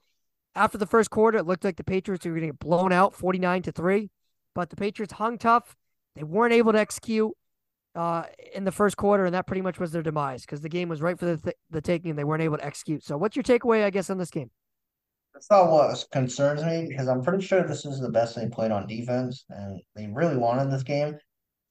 [0.54, 3.14] After the first quarter, it looked like the Patriots were going to get blown out
[3.14, 4.10] 49 to 3,
[4.54, 5.76] but the Patriots hung tough.
[6.14, 7.32] They weren't able to execute
[7.96, 10.88] uh, in the first quarter, and that pretty much was their demise because the game
[10.88, 13.02] was right for the, th- the taking and they weren't able to execute.
[13.02, 14.50] So, what's your takeaway, I guess, on this game?
[15.34, 18.70] That's not what concerns me because I'm pretty sure this is the best they played
[18.70, 21.16] on defense, and they really wanted this game,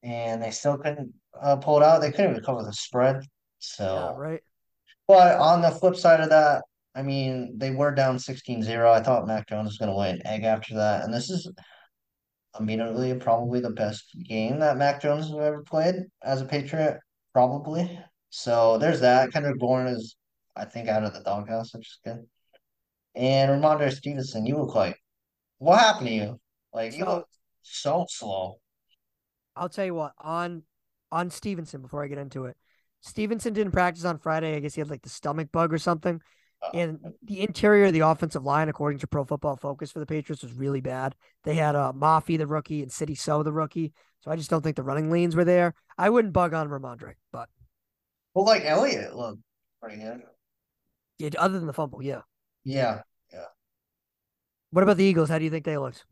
[0.04, 2.02] and they still couldn't uh, pull it out.
[2.02, 3.22] They couldn't even cover the spread.
[3.60, 4.42] So, Yeah, right.
[5.08, 8.92] but on the flip side of that, I mean, they were down 16-0.
[8.92, 11.50] I thought Mac Jones was going to lay an egg after that, and this is
[12.60, 17.00] immediately probably the best game that Mac Jones has ever played as a Patriot,
[17.32, 18.00] probably.
[18.30, 19.32] So there's that.
[19.32, 20.16] Kendrick Bourne is,
[20.56, 22.26] I think, out of the doghouse, which is good.
[23.16, 24.98] And Rhamondre Stevenson, you look like
[25.60, 26.40] what happened to you?
[26.74, 27.28] Like you So- look
[27.62, 28.60] so slow.
[29.56, 30.64] I'll tell you what on
[31.12, 32.58] on Stevenson before I get into it.
[33.02, 34.56] Stevenson didn't practice on Friday.
[34.56, 36.20] I guess he had like the stomach bug or something.
[36.62, 40.06] Uh, And the interior of the offensive line, according to Pro Football Focus for the
[40.08, 41.14] Patriots, was really bad.
[41.44, 43.94] They had uh, Mafi, the rookie, and Sidy Sow, the rookie.
[44.22, 45.76] So I just don't think the running lanes were there.
[45.98, 47.50] I wouldn't bug on Ramondre, but
[48.34, 49.42] well, like Elliott looked
[49.82, 50.24] pretty good.
[51.20, 52.22] yeah, other than the fumble, yeah.
[52.64, 53.02] Yeah.
[53.32, 53.46] Yeah.
[54.72, 55.30] What about the Eagles?
[55.30, 56.06] How do you think they looked?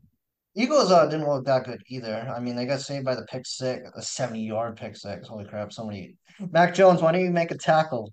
[0.54, 2.30] Eagles uh, didn't look that good either.
[2.34, 5.28] I mean, they got saved by the pick six, the 70 yard pick six.
[5.28, 6.16] Holy crap, somebody.
[6.50, 8.12] Mac Jones, why don't you make a tackle?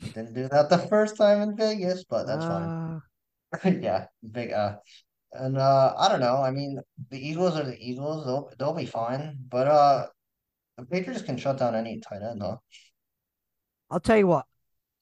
[0.00, 2.68] Didn't do that the first time in Vegas, but that's fine.
[2.68, 3.00] Uh,
[3.80, 4.76] yeah, big uh
[5.32, 6.42] and uh I don't know.
[6.42, 8.24] I mean, the Eagles are the Eagles.
[8.26, 9.36] They'll they'll be fine.
[9.48, 10.06] But uh
[10.76, 12.60] the Patriots can shut down any tight end though.
[13.90, 14.46] I'll tell you what,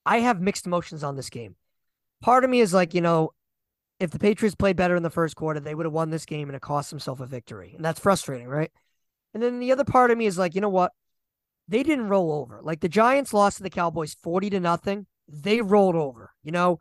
[0.04, 1.56] I have mixed emotions on this game.
[2.22, 3.32] Part of me is like, you know,
[4.00, 6.48] if the Patriots played better in the first quarter, they would have won this game
[6.48, 7.74] and it cost themselves a victory.
[7.76, 8.70] And that's frustrating, right?
[9.34, 10.92] And then the other part of me is like, you know what?
[11.68, 12.60] They didn't roll over.
[12.62, 15.06] Like the Giants lost to the Cowboys 40 to nothing.
[15.28, 16.32] They rolled over.
[16.42, 16.80] You know,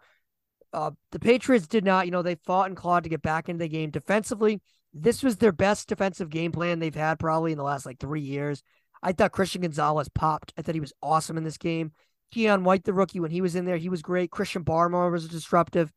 [0.74, 3.60] uh, the Patriots did not, you know, they fought and clawed to get back into
[3.60, 3.90] the game.
[3.90, 4.62] Defensively,
[4.94, 8.22] this was their best defensive game plan they've had probably in the last like three
[8.22, 8.64] years.
[9.04, 10.54] I thought Christian Gonzalez popped.
[10.58, 11.92] I thought he was awesome in this game.
[12.34, 14.32] Keion White, the rookie, when he was in there, he was great.
[14.32, 15.92] Christian Barmore was disruptive.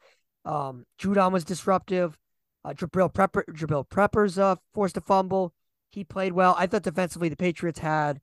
[0.44, 2.18] Um, Judon was disruptive.
[2.64, 5.53] Uh, Jabril Prepper, Jabril Peppers uh, forced a fumble.
[5.90, 6.57] He played well.
[6.59, 8.20] I thought defensively the Patriots had,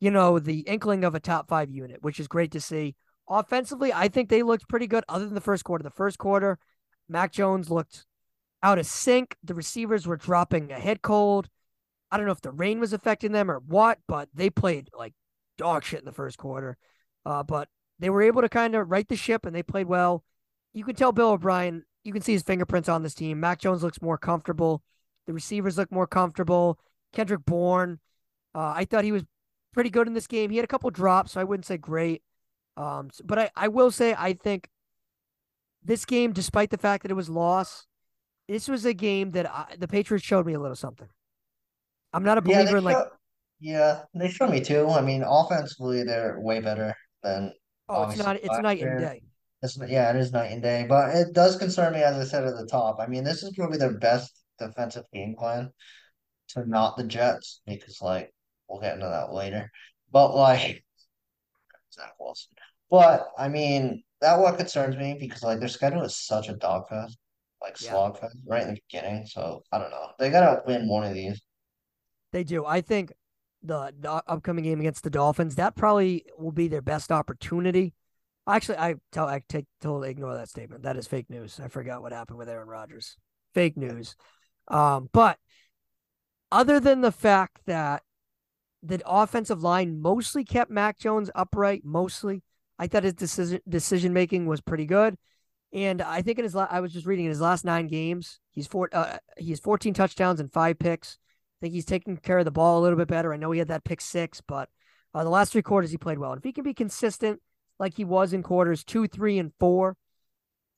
[0.00, 2.96] you know, the inkling of a top five unit, which is great to see.
[3.28, 5.84] Offensively, I think they looked pretty good other than the first quarter.
[5.84, 6.58] The first quarter,
[7.08, 8.04] Mac Jones looked
[8.62, 9.36] out of sync.
[9.44, 11.48] The receivers were dropping a head cold.
[12.10, 15.14] I don't know if the rain was affecting them or what, but they played like
[15.56, 16.76] dog shit in the first quarter.
[17.24, 20.24] Uh, but they were able to kind of right the ship and they played well.
[20.72, 23.40] You can tell Bill O'Brien, you can see his fingerprints on this team.
[23.40, 24.82] Mac Jones looks more comfortable.
[25.26, 26.78] The receivers look more comfortable.
[27.12, 28.00] Kendrick Bourne,
[28.54, 29.24] uh, I thought he was
[29.72, 30.50] pretty good in this game.
[30.50, 32.22] He had a couple drops, so I wouldn't say great.
[32.76, 34.70] Um, but I, I will say I think
[35.84, 37.86] this game, despite the fact that it was lost,
[38.48, 41.08] this was a game that I, the Patriots showed me a little something.
[42.12, 42.98] I'm not a believer Yeah, in they like,
[43.60, 44.88] yeah, they showed me too.
[44.88, 47.52] I mean, offensively, they're way better than
[47.88, 49.22] oh, it's not, it's night and day.
[49.62, 52.44] It's, yeah, it is night and day, but it does concern me, as I said
[52.44, 52.98] at the top.
[52.98, 55.70] I mean, this is probably their best defensive game plan
[56.50, 58.32] to not the Jets because, like,
[58.68, 59.70] we'll get into that later.
[60.10, 60.84] But like
[61.94, 62.52] Zach Wilson,
[62.90, 67.12] but I mean, that what concerns me because like their schedule is such a dogfest,
[67.60, 69.26] like Yeah, slogfest right in the beginning.
[69.26, 70.12] So I don't know.
[70.18, 71.40] They gotta win one of these.
[72.32, 72.64] they do.
[72.64, 73.12] I think
[73.62, 77.94] the, the upcoming game against the Dolphins, that probably will be their best opportunity.
[78.48, 80.82] Actually, I tell I take totally ignore that statement.
[80.82, 81.60] That is fake news.
[81.62, 83.16] I forgot what happened with Aaron Rodgers.
[83.54, 84.16] Fake news.
[84.68, 85.38] Um, but
[86.50, 88.02] other than the fact that
[88.82, 92.42] the offensive line mostly kept Mac Jones upright, mostly,
[92.78, 95.16] I thought his decision decision making was pretty good.
[95.72, 98.40] And I think in his la- I was just reading in his last nine games,
[98.50, 101.18] he's four uh, he has 14 touchdowns and five picks.
[101.62, 103.32] I think he's taking care of the ball a little bit better.
[103.32, 104.68] I know he had that pick six, but
[105.14, 106.32] uh, the last three quarters he played well.
[106.32, 107.40] And if he can be consistent
[107.78, 109.96] like he was in quarters two, three, and four,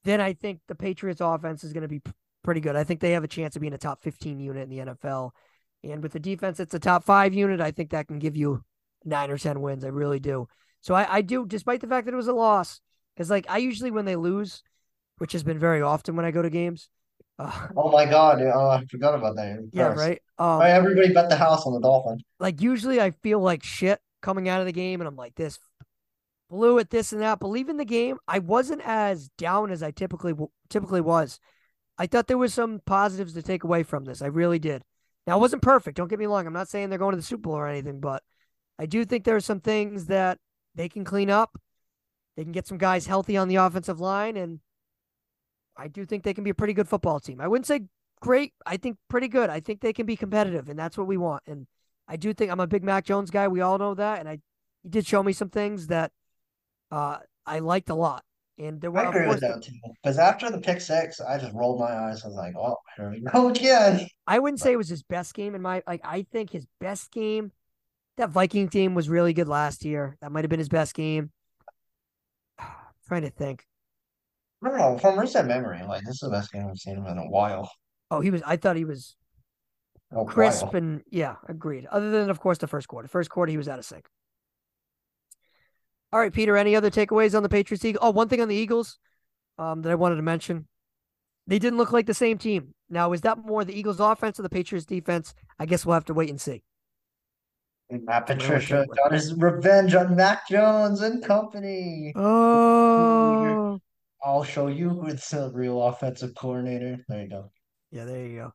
[0.05, 2.77] then I think the Patriots offense is going to be p- pretty good.
[2.77, 5.31] I think they have a chance of being a top 15 unit in the NFL.
[5.83, 7.63] And with the defense, it's a top five unit.
[7.63, 8.63] I think that can give you
[9.07, 9.87] nine or 10 wins.
[9.87, 10.49] I really do.
[10.83, 12.83] So I, I do, despite the fact that it was a loss,
[13.17, 14.63] because like I usually, when they lose,
[15.17, 16.91] which has been very often when I go to games,
[17.39, 18.41] uh, Oh my God!
[18.43, 19.69] Oh, I forgot about that.
[19.73, 20.21] Yeah, right.
[20.39, 22.23] Um, right, everybody bet the house on the Dolphins.
[22.39, 25.59] like usually I feel like shit coming out of the game, and I'm like this
[26.51, 27.41] blew it, this and that.
[27.41, 30.35] But leaving the game, I wasn't as down as I typically
[30.71, 31.41] typically was.
[31.99, 34.23] I thought there was some positives to take away from this.
[34.23, 34.83] I really did.
[35.27, 35.97] Now it wasn't perfect.
[35.97, 36.47] Don't get me wrong.
[36.47, 38.23] I'm not saying they're going to the Super Bowl or anything, but
[38.79, 40.39] I do think there are some things that
[40.75, 41.57] they can clean up.
[42.37, 44.59] They can get some guys healthy on the offensive line, and
[45.77, 47.41] I do think they can be a pretty good football team.
[47.41, 47.83] I wouldn't say
[48.21, 48.53] great.
[48.65, 49.51] I think pretty good.
[49.51, 51.43] I think they can be competitive, and that's what we want.
[51.47, 51.67] And
[52.09, 53.49] I do think I'm a big Mac Jones guy.
[53.49, 54.41] We all know that, and I
[54.83, 56.13] he did show me some things that
[56.91, 58.23] uh, I liked a lot.
[58.57, 59.73] And there were, I agree with that too.
[60.03, 62.23] Because after the pick six, I just rolled my eyes.
[62.23, 65.35] I was like, "Oh, here we go again." I wouldn't say it was his best
[65.35, 66.03] game in my like.
[66.05, 67.51] I think his best game,
[68.17, 70.17] that Viking team was really good last year.
[70.21, 71.33] That might have been his best game.
[73.09, 73.67] trying to think.
[74.65, 74.99] I don't know.
[74.99, 77.71] From recent memory, like this is the best game I've seen him in a while.
[78.11, 78.43] Oh, he was.
[78.47, 79.17] I thought he was
[80.27, 80.77] crisp while.
[80.77, 81.87] and yeah, agreed.
[81.87, 83.09] Other than of course the first quarter.
[83.09, 84.07] First quarter he was out of sync.
[86.13, 86.57] All right, Peter.
[86.57, 87.85] Any other takeaways on the Patriots?
[87.85, 88.01] Eagle?
[88.03, 88.99] Oh, one thing on the Eagles,
[89.59, 90.67] um, that I wanted to mention.
[91.47, 92.75] They didn't look like the same team.
[92.89, 95.35] Now, is that more the Eagles' offense or the Patriots' defense?
[95.59, 96.63] I guess we'll have to wait and see.
[97.91, 102.13] And Matt I don't know what Patricia got his revenge on Mac Jones and company.
[102.17, 103.79] Oh,
[104.25, 107.05] I'll show you who's the real offensive coordinator.
[107.09, 107.53] There you go.
[107.91, 108.05] yeah.
[108.05, 108.53] There you go.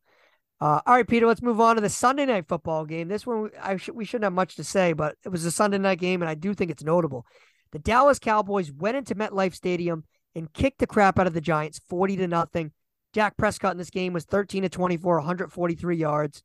[0.62, 1.26] Uh, all right, Peter.
[1.28, 3.08] Let's move on to the Sunday night football game.
[3.08, 5.78] This one, I should we shouldn't have much to say, but it was a Sunday
[5.78, 7.26] night game, and I do think it's notable.
[7.72, 10.04] The Dallas Cowboys went into MetLife Stadium
[10.36, 12.72] and kicked the crap out of the Giants, forty to nothing.
[13.14, 16.44] Dak Prescott in this game was thirteen to twenty-four, one hundred forty-three yards.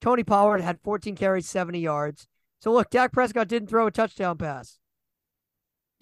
[0.00, 2.26] Tony Pollard had fourteen carries, seventy yards.
[2.60, 4.78] So look, Dak Prescott didn't throw a touchdown pass.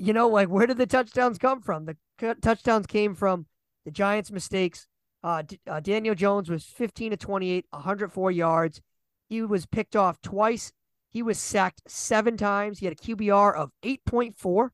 [0.02, 1.84] You know, like where did the touchdowns come from?
[1.84, 1.96] The
[2.42, 3.46] touchdowns came from
[3.84, 4.88] the Giants' mistakes.
[5.22, 8.80] Uh, D- uh, Daniel Jones was 15 to 28, 104 yards.
[9.28, 10.72] He was picked off twice.
[11.08, 12.80] He was sacked seven times.
[12.80, 14.70] He had a QBR of 8.4.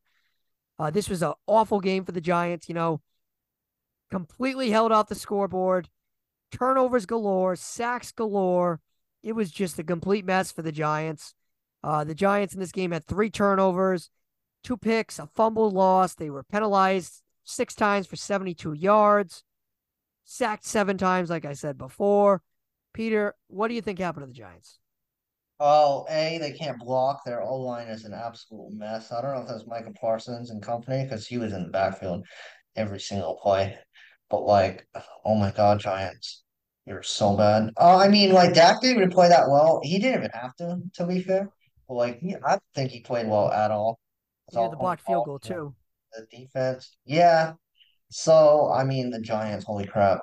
[0.79, 2.67] Uh, this was an awful game for the Giants.
[2.67, 3.03] You know,
[4.11, 5.91] completely held off the scoreboard.
[6.51, 8.81] Turnovers galore, sacks galore.
[9.23, 11.35] It was just a complete mess for the Giants.
[11.85, 14.09] Uh, the Giants in this game had three turnovers,
[14.62, 16.14] two picks, a fumble loss.
[16.14, 19.44] They were penalized six times for 72 yards,
[20.25, 22.42] sacked seven times, like I said before.
[22.92, 24.79] Peter, what do you think happened to the Giants?
[25.61, 27.25] Well, A, they can't block.
[27.25, 29.11] Their O line is an absolute mess.
[29.11, 32.25] I don't know if that's Micah Parsons and company because he was in the backfield
[32.77, 33.77] every single play.
[34.31, 34.87] But like,
[35.25, 36.44] oh my God, Giants,
[36.87, 37.71] you're so bad.
[37.77, 39.81] Uh, I mean, like Dak didn't even play that well.
[39.83, 41.51] He didn't even have to, to be fair.
[41.88, 43.99] But like, I think he played well at all.
[44.53, 45.75] You the blocked field goal too.
[46.13, 46.97] the defense.
[47.05, 47.53] Yeah.
[48.11, 50.21] So I mean, the Giants, holy crap.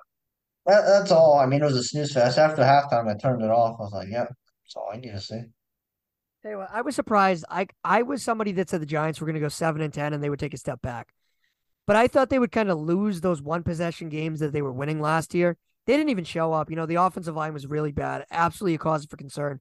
[0.65, 1.37] That, that's all.
[1.37, 2.39] I mean, it was a snooze fest.
[2.39, 3.77] After halftime, I turned it off.
[3.79, 4.27] I was like, yep,
[4.63, 5.41] that's all I need to see.
[6.41, 7.45] Tell you what, I was surprised.
[7.49, 10.13] I I was somebody that said the Giants were going to go seven and ten
[10.13, 11.13] and they would take a step back,
[11.85, 14.73] but I thought they would kind of lose those one possession games that they were
[14.73, 15.57] winning last year.
[15.85, 16.71] They didn't even show up.
[16.71, 18.25] You know, the offensive line was really bad.
[18.31, 19.59] Absolutely a cause for concern.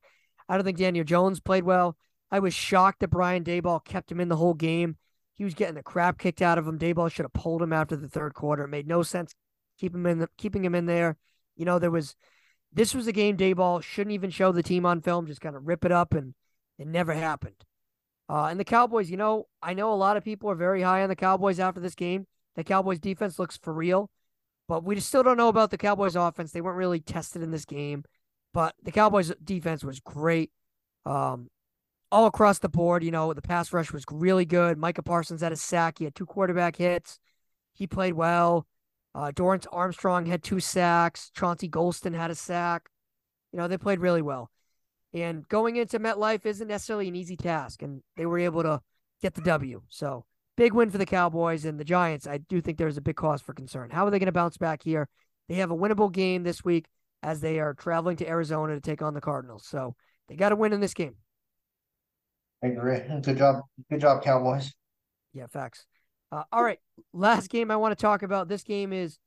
[0.49, 1.97] I don't think Daniel Jones played well.
[2.31, 4.97] I was shocked that Brian Daboll kept him in the whole game.
[5.35, 6.79] He was getting the crap kicked out of him.
[6.79, 8.65] Daboll should have pulled him after the third quarter.
[8.65, 9.35] It made no sense
[9.79, 11.17] keep him in the, keeping him in there.
[11.57, 12.17] You know, there was
[12.73, 15.67] this was a game Daboll shouldn't even show the team on film, just kind of
[15.67, 16.35] rip it up and
[16.79, 17.65] it never happened.
[18.29, 21.03] Uh, and the Cowboys, you know, I know a lot of people are very high
[21.03, 22.27] on the Cowboys after this game.
[22.57, 24.11] The Cowboys defense looks for real,
[24.67, 26.51] but we just still don't know about the Cowboys offense.
[26.51, 28.05] They weren't really tested in this game,
[28.53, 30.51] but the Cowboys defense was great.
[31.05, 31.49] Um,
[32.15, 34.79] all across the board, you know, the pass rush was really good.
[34.79, 35.99] Micah Parsons had a sack.
[35.99, 37.19] He had two quarterback hits.
[37.73, 38.69] He played well.
[39.17, 41.31] Uh, Dorance Armstrong had two sacks.
[41.35, 42.89] Chauncey Golston had a sack.
[43.53, 44.53] You know, they played really well.
[45.13, 48.81] And going into MetLife isn't necessarily an easy task, and they were able to
[49.21, 49.83] get the W.
[49.89, 50.25] So
[50.57, 52.29] big win for the Cowboys and the Giants.
[52.29, 53.91] I do think there's a big cause for concern.
[53.91, 55.09] How are they going to bounce back here?
[55.49, 56.87] They have a winnable game this week
[57.25, 59.67] as they are traveling to Arizona to take on the Cardinals.
[59.67, 59.97] So
[60.29, 61.17] they got to win in this game.
[62.65, 63.01] I agree.
[63.21, 63.63] Good job.
[63.91, 64.73] Good job, Cowboys.
[65.35, 65.85] Yeah, facts.
[66.33, 66.79] Uh, all right.
[67.13, 68.49] Last game I want to talk about.
[68.49, 69.19] This game is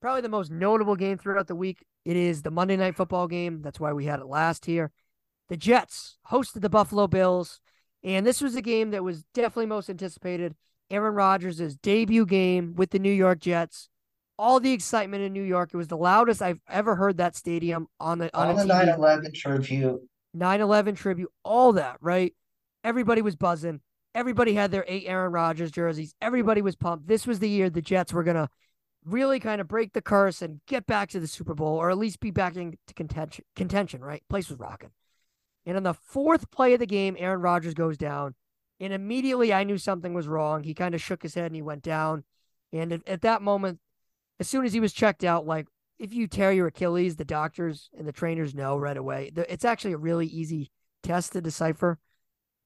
[0.00, 1.84] probably the most notable game throughout the week.
[2.06, 3.60] It is the Monday night football game.
[3.60, 4.92] That's why we had it last here.
[5.48, 7.60] The Jets hosted the Buffalo Bills,
[8.02, 10.54] and this was a game that was definitely most anticipated.
[10.90, 13.88] Aaron Rodgers' debut game with the New York Jets.
[14.38, 15.70] All the excitement in New York.
[15.72, 18.96] It was the loudest I've ever heard that stadium on the on, On the TV.
[18.96, 20.00] 9/11 tribute.
[20.36, 22.34] 9/11 tribute, all that, right?
[22.86, 23.80] Everybody was buzzing.
[24.14, 26.14] Everybody had their eight Aaron Rodgers jerseys.
[26.22, 27.08] Everybody was pumped.
[27.08, 28.48] This was the year the Jets were gonna
[29.04, 31.98] really kind of break the curse and get back to the Super Bowl, or at
[31.98, 33.44] least be back into contention.
[33.56, 34.22] Contention, right?
[34.28, 34.92] Place was rocking.
[35.66, 38.36] And on the fourth play of the game, Aaron Rodgers goes down,
[38.78, 40.62] and immediately I knew something was wrong.
[40.62, 42.22] He kind of shook his head and he went down.
[42.72, 43.80] And at, at that moment,
[44.38, 45.66] as soon as he was checked out, like
[45.98, 49.32] if you tear your Achilles, the doctors and the trainers know right away.
[49.34, 50.70] It's actually a really easy
[51.02, 51.98] test to decipher.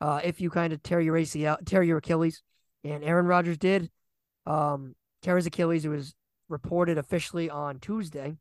[0.01, 2.43] Uh, if you kind of tear your ACL, tear your Achilles,
[2.85, 3.91] and Aaron Rodgers did
[4.47, 5.85] um, tear his Achilles.
[5.85, 6.15] It was
[6.49, 8.37] reported officially on Tuesday.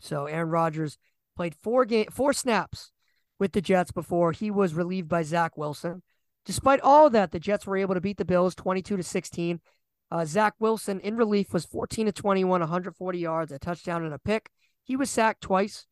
[0.00, 0.98] So Aaron Rodgers
[1.36, 2.92] played four game, four snaps
[3.38, 6.02] with the Jets before he was relieved by Zach Wilson.
[6.44, 9.60] Despite all that, the Jets were able to beat the Bills 22 to 16.
[10.10, 14.18] Uh, Zach Wilson in relief was 14 to 21, 140 yards, a touchdown and a
[14.18, 14.50] pick.
[14.82, 15.86] He was sacked twice.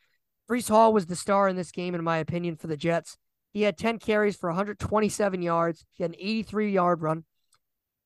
[0.48, 3.16] Breece Hall was the star in this game, in my opinion, for the Jets.
[3.52, 5.84] He had 10 carries for 127 yards.
[5.92, 7.24] He had an 83 yard run.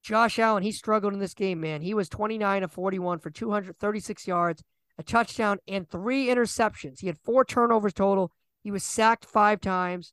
[0.03, 1.83] Josh Allen, he struggled in this game, man.
[1.83, 4.63] He was 29 of 41 for 236 yards,
[4.99, 7.01] a touchdown, and three interceptions.
[7.01, 8.31] He had four turnovers total.
[8.63, 10.13] He was sacked five times.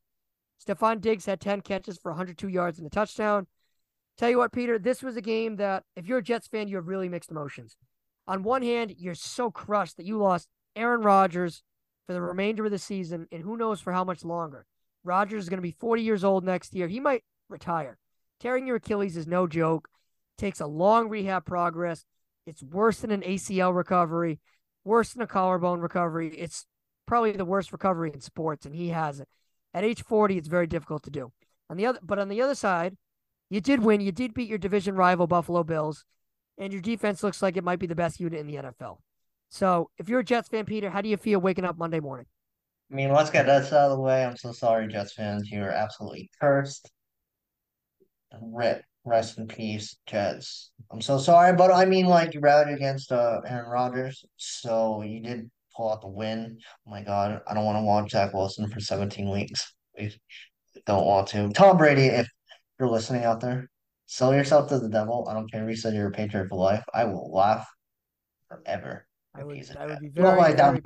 [0.63, 3.47] Stefon Diggs had 10 catches for 102 yards and a touchdown.
[4.17, 6.75] Tell you what, Peter, this was a game that, if you're a Jets fan, you
[6.77, 7.75] have really mixed emotions.
[8.27, 11.63] On one hand, you're so crushed that you lost Aaron Rodgers
[12.05, 14.65] for the remainder of the season, and who knows for how much longer.
[15.03, 16.87] Rodgers is going to be 40 years old next year.
[16.87, 17.97] He might retire.
[18.39, 19.89] Tearing your Achilles is no joke.
[20.37, 22.05] Takes a long rehab progress.
[22.45, 24.39] It's worse than an ACL recovery,
[24.83, 26.29] worse than a collarbone recovery.
[26.29, 26.65] It's
[27.05, 29.27] probably the worst recovery in sports, and he has it.
[29.73, 31.31] At age 40, it's very difficult to do.
[31.69, 32.97] On the other, but on the other side,
[33.49, 34.01] you did win.
[34.01, 36.05] You did beat your division rival Buffalo Bills,
[36.57, 38.97] and your defense looks like it might be the best unit in the NFL.
[39.49, 42.25] So, if you're a Jets fan, Peter, how do you feel waking up Monday morning?
[42.93, 44.23] I mean, let's get this out of the way.
[44.23, 45.49] I'm so sorry, Jets fans.
[45.49, 46.91] You're absolutely cursed.
[48.39, 48.83] Rip.
[49.03, 50.71] Rest in peace, Jets.
[50.91, 55.21] I'm so sorry, but I mean, like, you rallied against uh, Aaron Rodgers, so you
[55.21, 56.57] did pull out the win.
[56.87, 59.73] Oh my God, I don't want to watch Zach Wilson for 17 weeks.
[59.99, 60.11] I
[60.85, 61.49] don't want to.
[61.49, 62.27] Tom Brady, if
[62.79, 63.69] you're listening out there,
[64.05, 65.27] sell yourself to the devil.
[65.29, 66.83] I don't care if you said you're a patriot for life.
[66.93, 67.67] I will laugh
[68.47, 69.07] forever.
[69.35, 70.83] I would, I would be very, very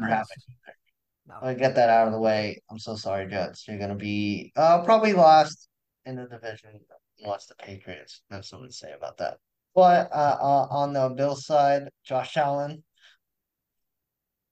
[1.41, 2.61] I get that out of the way.
[2.69, 3.67] I'm so sorry, Jets.
[3.67, 5.69] You're gonna be uh probably lost
[6.05, 6.79] in the division
[7.19, 9.37] unless the Patriots have something to say about that.
[9.75, 12.83] But uh, uh on the Bills side, Josh Allen,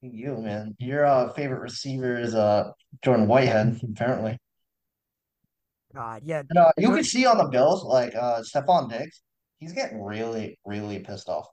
[0.02, 2.72] you man, your uh favorite receiver is uh
[3.04, 4.38] Jordan Whitehead, apparently.
[5.94, 6.44] God, yeah.
[6.50, 9.22] And, uh, you can see on the Bills, like uh Stefon Diggs,
[9.60, 11.48] he's getting really, really pissed off.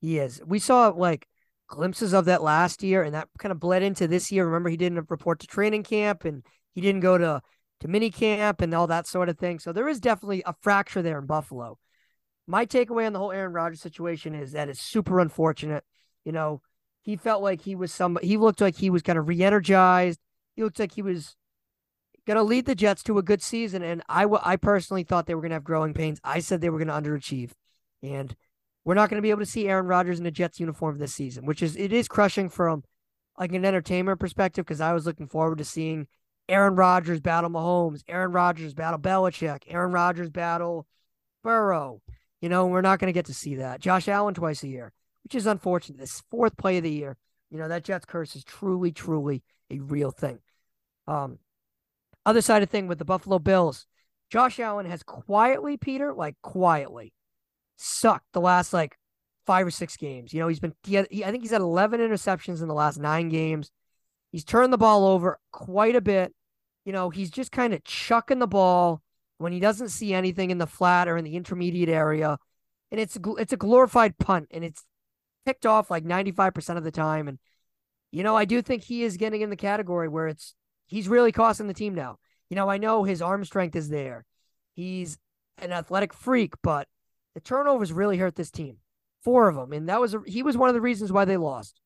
[0.00, 0.42] He is.
[0.44, 1.28] We saw like
[1.68, 4.46] glimpses of that last year, and that kind of bled into this year.
[4.46, 6.44] Remember, he didn't report to training camp, and
[6.74, 7.42] he didn't go to
[7.80, 9.58] to mini camp and all that sort of thing.
[9.58, 11.78] So there is definitely a fracture there in Buffalo.
[12.46, 15.84] My takeaway on the whole Aaron Rodgers situation is that it's super unfortunate.
[16.24, 16.62] You know,
[17.02, 18.18] he felt like he was some.
[18.22, 20.18] He looked like he was kind of re-energized.
[20.56, 21.36] He looked like he was
[22.26, 25.26] going to lead the Jets to a good season, and I, w- I personally thought
[25.26, 26.20] they were going to have growing pains.
[26.24, 27.50] I said they were going to underachieve,
[28.02, 28.34] and
[28.84, 31.14] we're not going to be able to see Aaron Rodgers in a Jets uniform this
[31.14, 32.84] season, which is it is crushing from
[33.38, 36.06] like an entertainment perspective because I was looking forward to seeing
[36.48, 40.86] Aaron Rodgers battle Mahomes, Aaron Rodgers battle Belichick, Aaron Rodgers battle
[41.42, 42.02] Burrow.
[42.40, 43.80] You know, we're not going to get to see that.
[43.80, 45.98] Josh Allen twice a year, which is unfortunate.
[45.98, 47.16] This fourth play of the year,
[47.50, 50.40] you know, that Jets curse is truly, truly a real thing.
[51.06, 51.38] Um,
[52.26, 53.86] other side of thing with the Buffalo Bills,
[54.30, 57.12] Josh Allen has quietly, Peter, like quietly,
[57.76, 58.96] sucked the last like
[59.46, 60.32] five or six games.
[60.32, 62.74] You know, he's been, he, had, he I think he's had 11 interceptions in the
[62.74, 63.70] last nine games.
[64.30, 66.34] He's turned the ball over quite a bit.
[66.84, 69.02] You know, he's just kind of chucking the ball
[69.38, 72.38] when he doesn't see anything in the flat or in the intermediate area.
[72.90, 74.84] And it's, it's a glorified punt and it's
[75.44, 77.28] picked off like 95% of the time.
[77.28, 77.38] And,
[78.10, 80.54] you know, I do think he is getting in the category where it's,
[80.86, 82.18] he's really costing the team now.
[82.50, 84.24] You know, I know his arm strength is there.
[84.74, 85.18] He's
[85.58, 86.88] an athletic freak, but
[87.34, 88.78] the turnovers really hurt this team.
[89.22, 91.36] Four of them, and that was a, he was one of the reasons why they
[91.36, 91.80] lost.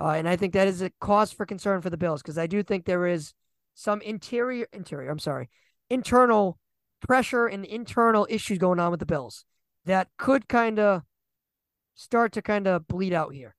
[0.00, 2.48] Uh, and I think that is a cause for concern for the Bills because I
[2.48, 3.32] do think there is
[3.74, 5.08] some interior interior.
[5.08, 5.48] I'm sorry,
[5.88, 6.58] internal
[7.00, 9.44] pressure and internal issues going on with the Bills
[9.84, 11.02] that could kind of
[11.94, 13.54] start to kind of bleed out here.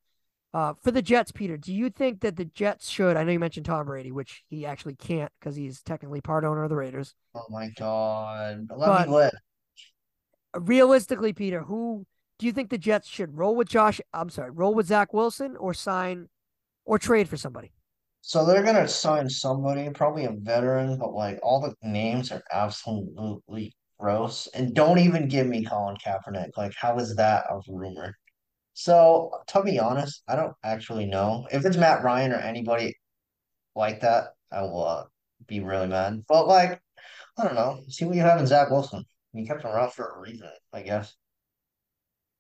[0.54, 3.18] Uh, for the Jets, Peter, do you think that the Jets should?
[3.18, 6.64] I know you mentioned Tom Brady, which he actually can't because he's technically part owner
[6.64, 7.14] of the Raiders.
[7.34, 8.68] Oh my God!
[8.70, 9.34] Let but, me live
[10.60, 12.06] realistically, Peter, who
[12.40, 14.02] do you think the Jets should roll with Josh?
[14.14, 16.30] I'm sorry, roll with Zach Wilson or sign
[16.86, 17.72] or trade for somebody?
[18.22, 23.76] So they're gonna sign somebody, probably a veteran, but like all the names are absolutely
[24.00, 24.48] gross.
[24.54, 26.58] And don't even give me Colin Kaepernick.
[26.58, 28.16] Like, how is that a rumor?
[28.74, 31.48] So to be honest, I don't actually know.
[31.52, 32.96] If it's Matt Ryan or anybody
[33.76, 35.04] like that, I will uh,
[35.48, 36.24] be really mad.
[36.28, 36.82] But like,
[37.38, 37.82] I don't know.
[37.90, 39.06] See what you have in Zach Wilson.
[39.36, 41.16] He kept him around for a reason, I guess.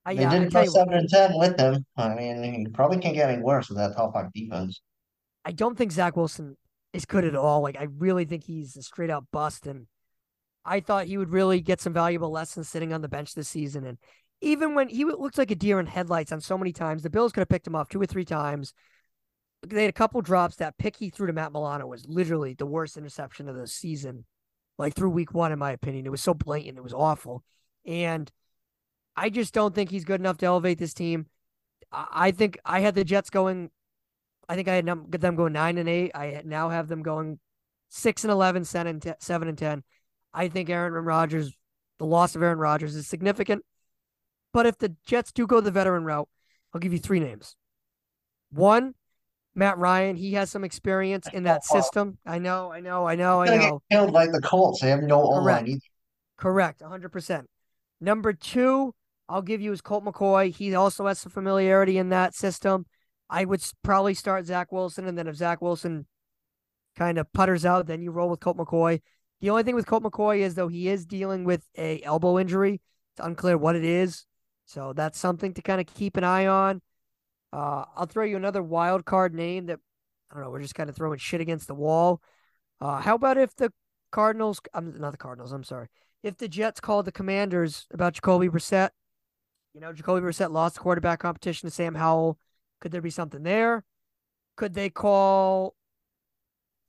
[0.05, 1.83] Uh, they yeah, did go seven and ten with him.
[1.97, 4.81] I mean, he probably can't get any worse with that top five defense.
[5.43, 6.57] I don't think Zach Wilson
[6.93, 7.61] is good at all.
[7.61, 9.65] Like, I really think he's a straight out bust.
[9.65, 9.87] And
[10.63, 13.85] I thought he would really get some valuable lessons sitting on the bench this season.
[13.85, 13.97] And
[14.41, 17.31] even when he looked like a deer in headlights on so many times, the Bills
[17.31, 18.73] could have picked him off two or three times.
[19.65, 20.57] They had a couple drops.
[20.57, 24.25] That pick he threw to Matt Milano was literally the worst interception of the season
[24.77, 26.05] like through week one, in my opinion.
[26.05, 26.77] It was so blatant.
[26.77, 27.43] It was awful.
[27.85, 28.31] And
[29.15, 31.27] I just don't think he's good enough to elevate this team.
[31.91, 33.69] I think I had the Jets going.
[34.49, 36.11] I think I had them going nine and eight.
[36.13, 37.39] I now have them going
[37.89, 39.83] six and 11, seven and, seven and 10.
[40.33, 41.53] I think Aaron Rodgers,
[41.97, 43.63] the loss of Aaron Rodgers is significant.
[44.51, 46.27] But if the Jets do go the veteran route,
[46.73, 47.55] I'll give you three names.
[48.51, 48.95] One,
[49.55, 52.17] Matt Ryan, he has some experience in that system.
[52.25, 53.81] I know, I know, I know, I know.
[53.89, 54.81] Killed like the Colts.
[54.81, 55.67] They have no Correct.
[55.67, 55.79] line
[56.37, 57.45] Correct, 100%.
[58.01, 58.93] Number two,
[59.29, 60.53] I'll give you is Colt McCoy.
[60.53, 62.85] He also has some familiarity in that system.
[63.29, 66.05] I would probably start Zach Wilson, and then if Zach Wilson
[66.97, 69.01] kind of putters out, then you roll with Colt McCoy.
[69.39, 72.81] The only thing with Colt McCoy is though he is dealing with a elbow injury.
[73.13, 74.25] It's unclear what it is,
[74.65, 76.81] so that's something to kind of keep an eye on.
[77.55, 79.79] Uh, I'll throw you another wild card name that
[80.29, 80.49] I don't know.
[80.49, 82.21] We're just kind of throwing shit against the wall.
[82.81, 83.71] Uh, how about if the
[84.11, 84.59] Cardinals?
[84.73, 85.53] I'm not the Cardinals.
[85.53, 85.87] I'm sorry.
[86.21, 88.89] If the Jets called the Commanders about Jacoby Brissett,
[89.73, 92.37] you know, Jacoby Brissett lost the quarterback competition to Sam Howell.
[92.81, 93.85] Could there be something there?
[94.57, 95.75] Could they call?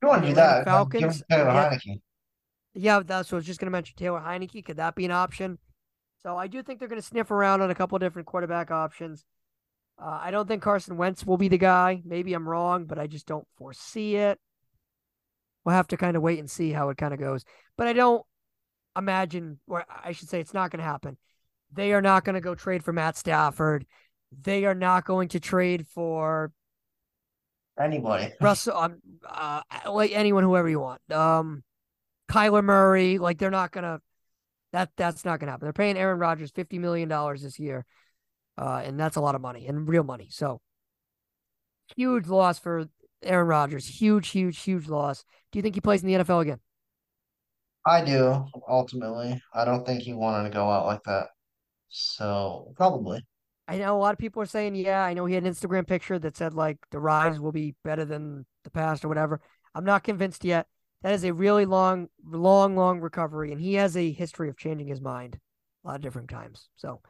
[0.03, 0.65] You want to do that?
[0.65, 1.23] Falcons.
[1.31, 1.79] Yeah,
[2.75, 3.95] yeah, that's what I was just going to mention.
[3.97, 4.65] Taylor Heinicke.
[4.65, 5.59] Could that be an option?
[6.25, 9.25] So I do think they're going to sniff around on a couple different quarterback options.
[9.99, 12.03] Uh, I don't think Carson Wentz will be the guy.
[12.05, 14.39] Maybe I'm wrong, but I just don't foresee it.
[15.65, 17.45] We'll have to kind of wait and see how it kind of goes.
[17.77, 18.25] But I don't
[18.97, 21.17] imagine, or I should say, it's not going to happen.
[21.73, 23.87] They are not going to go trade for Matt Stafford.
[24.43, 26.53] They are not going to trade for
[27.79, 28.33] anybody.
[28.41, 28.97] Russell, um,
[29.29, 31.01] uh, like anyone, whoever you want.
[31.11, 31.65] Um,
[32.31, 34.01] Kyler Murray, like they're not gonna.
[34.73, 35.67] That that's not gonna happen.
[35.67, 37.85] They're paying Aaron Rodgers fifty million dollars this year.
[38.59, 40.29] Uh, and that's a lot of money and real money.
[40.31, 40.61] So
[41.97, 42.87] huge loss for
[43.23, 43.87] Aaron Rodgers.
[43.87, 45.25] Huge, huge, huge loss.
[45.53, 46.61] Do you think he plays in the NFL again?
[47.85, 49.41] I do, ultimately.
[49.55, 51.29] I don't think he wanted to go out like that.
[51.89, 53.25] So probably.
[53.69, 55.87] I know a lot of people are saying, yeah, I know he had an Instagram
[55.87, 59.41] picture that said like the rise will be better than the past or whatever.
[59.75, 60.67] I'm not convinced yet.
[61.03, 64.89] That is a really long, long, long recovery, and he has a history of changing
[64.89, 65.39] his mind
[65.85, 66.69] a lot of different times.
[66.77, 67.01] So,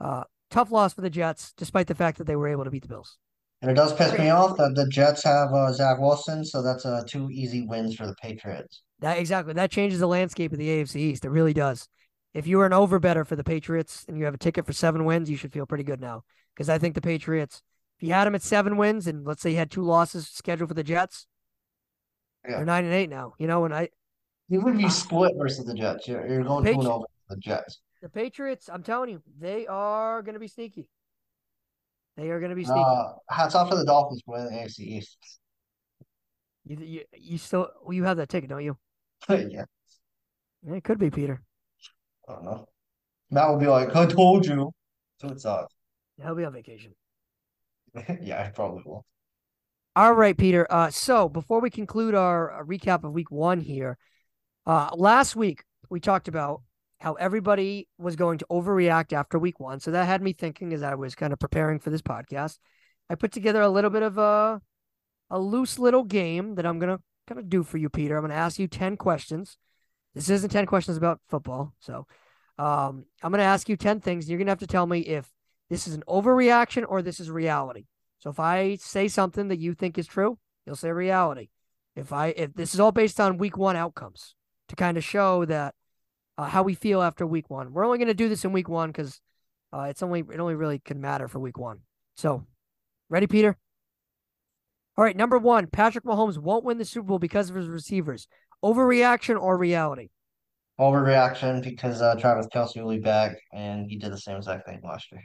[0.00, 2.82] uh, tough loss for the Jets, despite the fact that they were able to beat
[2.82, 3.18] the Bills.
[3.62, 6.84] And it does piss me off that the Jets have uh, Zach Wilson, so that's
[6.84, 8.82] uh, two easy wins for the Patriots.
[9.00, 11.24] That exactly that changes the landscape of the AFC East.
[11.24, 11.88] It really does.
[12.34, 14.72] If you were an over better for the Patriots and you have a ticket for
[14.72, 16.22] seven wins, you should feel pretty good now.
[16.54, 17.62] Because I think the Patriots,
[17.98, 20.68] if you had them at seven wins and let's say you had two losses scheduled
[20.68, 21.26] for the Jets,
[22.46, 22.56] yeah.
[22.56, 23.34] they're nine and eight now.
[23.38, 23.88] You know, and I
[24.48, 26.06] you would be split versus the Jets.
[26.06, 27.80] You're, you're going Patri- two and over the Jets.
[28.02, 30.88] The Patriots, I'm telling you, they are going to be sneaky.
[32.16, 32.80] They are going to be sneaky.
[32.80, 35.18] Uh, hats off to the Dolphins for the AFC East.
[36.64, 38.76] You, you, you still, you have that ticket, don't you?
[39.28, 39.64] yeah.
[40.68, 41.40] It could be Peter.
[42.28, 42.68] I don't know.
[43.30, 44.72] Matt will be like, I told you.
[45.20, 45.72] So it's off.
[46.22, 46.94] He'll be on vacation.
[48.20, 49.04] yeah, I probably will.
[49.94, 50.66] All right, Peter.
[50.68, 53.96] Uh, so before we conclude our uh, recap of week one here,
[54.66, 56.62] uh, last week we talked about
[57.00, 59.80] how everybody was going to overreact after week one.
[59.80, 62.58] So that had me thinking as I was kind of preparing for this podcast.
[63.10, 64.60] I put together a little bit of a
[65.28, 68.16] a loose little game that I'm gonna kind of do for you, Peter.
[68.16, 69.58] I'm gonna ask you 10 questions.
[70.14, 71.74] This isn't 10 questions about football.
[71.80, 72.06] So
[72.58, 74.24] um, I'm gonna ask you 10 things.
[74.24, 75.30] And You're gonna have to tell me if
[75.68, 77.86] this is an overreaction or this is reality.
[78.18, 81.48] So if I say something that you think is true, you'll say reality.
[81.94, 84.34] If I if this is all based on week one outcomes
[84.68, 85.74] to kind of show that
[86.38, 87.72] uh, how we feel after week one.
[87.72, 89.20] We're only going to do this in week one because
[89.72, 91.80] uh, it's only it only really can matter for week one.
[92.16, 92.46] So,
[93.08, 93.56] ready, Peter?
[94.96, 98.28] All right, number one, Patrick Mahomes won't win the Super Bowl because of his receivers.
[98.64, 100.08] Overreaction or reality?
[100.80, 104.80] Overreaction because uh, Travis Kelce will be back, and he did the same exact thing
[104.82, 105.22] last year.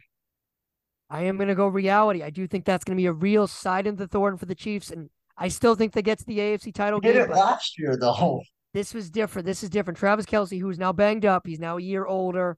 [1.10, 2.24] I am going to go reality.
[2.24, 4.56] I do think that's going to be a real side in the thorn for the
[4.56, 7.14] Chiefs, and I still think they get to the AFC title he game.
[7.14, 8.42] Did it last year though?
[8.74, 9.46] This was different.
[9.46, 9.98] This is different.
[9.98, 12.58] Travis Kelce, who's now banged up, he's now a year older.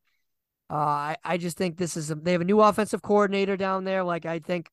[0.70, 3.84] Uh, I, I just think this is a, they have a new offensive coordinator down
[3.84, 4.04] there.
[4.04, 4.70] Like I think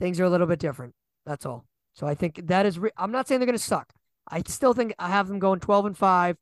[0.00, 0.94] things are a little bit different.
[1.26, 1.64] That's all.
[1.94, 2.78] So I think that is.
[2.78, 3.92] Re- I'm not saying they're going to suck.
[4.30, 6.36] I still think I have them going 12 and five,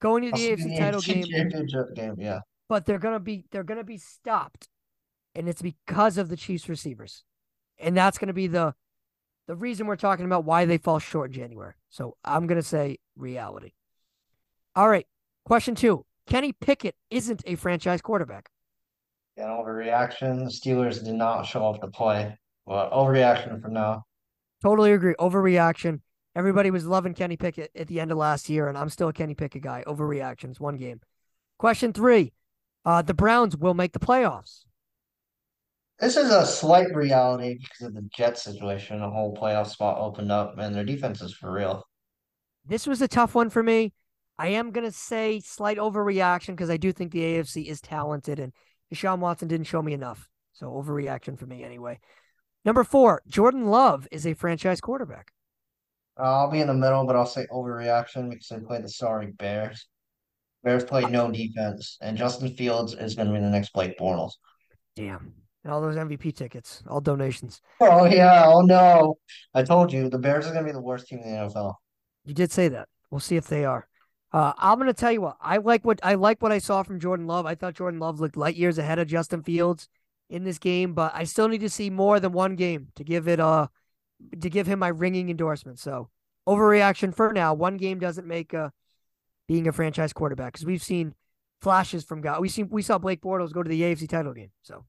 [0.00, 1.24] going to the AFC title game.
[1.24, 2.40] Championship game, yeah.
[2.68, 4.68] But they're gonna be they're gonna be stopped,
[5.34, 7.24] and it's because of the Chiefs receivers,
[7.78, 8.74] and that's gonna be the
[9.48, 11.72] the reason we're talking about why they fall short in January.
[11.90, 13.72] So I'm going to say reality.
[14.76, 15.06] All right.
[15.44, 18.50] Question two Kenny Pickett isn't a franchise quarterback.
[19.36, 20.44] Yeah, overreaction.
[20.44, 22.38] The Steelers did not show up to play.
[22.66, 24.04] Well, overreaction from now.
[24.62, 25.14] Totally agree.
[25.18, 26.00] Overreaction.
[26.36, 29.12] Everybody was loving Kenny Pickett at the end of last year, and I'm still a
[29.12, 29.82] Kenny Pickett guy.
[29.86, 31.00] Overreactions, one game.
[31.58, 32.32] Question three
[32.84, 34.64] uh, The Browns will make the playoffs.
[36.00, 39.02] This is a slight reality because of the Jet situation.
[39.02, 41.84] A whole playoff spot opened up, and their defense is for real.
[42.64, 43.92] This was a tough one for me.
[44.38, 48.52] I am gonna say slight overreaction because I do think the AFC is talented, and
[48.94, 50.28] Deshaun Watson didn't show me enough.
[50.52, 51.98] So overreaction for me anyway.
[52.64, 55.32] Number four, Jordan Love is a franchise quarterback.
[56.16, 59.88] I'll be in the middle, but I'll say overreaction because they played the sorry Bears.
[60.62, 64.32] Bears played no defense, and Justin Fields is going to be the next Blake Bortles.
[64.94, 65.34] Damn
[65.68, 67.60] and all those MVP tickets, all donations.
[67.78, 69.18] Oh yeah, oh no.
[69.52, 71.74] I told you the Bears are gonna be the worst team in the NFL.
[72.24, 72.88] You did say that.
[73.10, 73.86] We'll see if they are.
[74.32, 75.84] Uh, I'm gonna tell you what I like.
[75.84, 77.44] What I like what I saw from Jordan Love.
[77.44, 79.90] I thought Jordan Love looked light years ahead of Justin Fields
[80.30, 83.28] in this game, but I still need to see more than one game to give
[83.28, 83.66] it uh
[84.40, 85.78] to give him my ringing endorsement.
[85.78, 86.08] So
[86.48, 87.52] overreaction for now.
[87.52, 88.70] One game doesn't make uh
[89.46, 91.14] being a franchise quarterback because we've seen
[91.60, 92.40] flashes from guys.
[92.40, 94.50] We seen we saw Blake Bortles go to the AFC title game.
[94.62, 94.86] So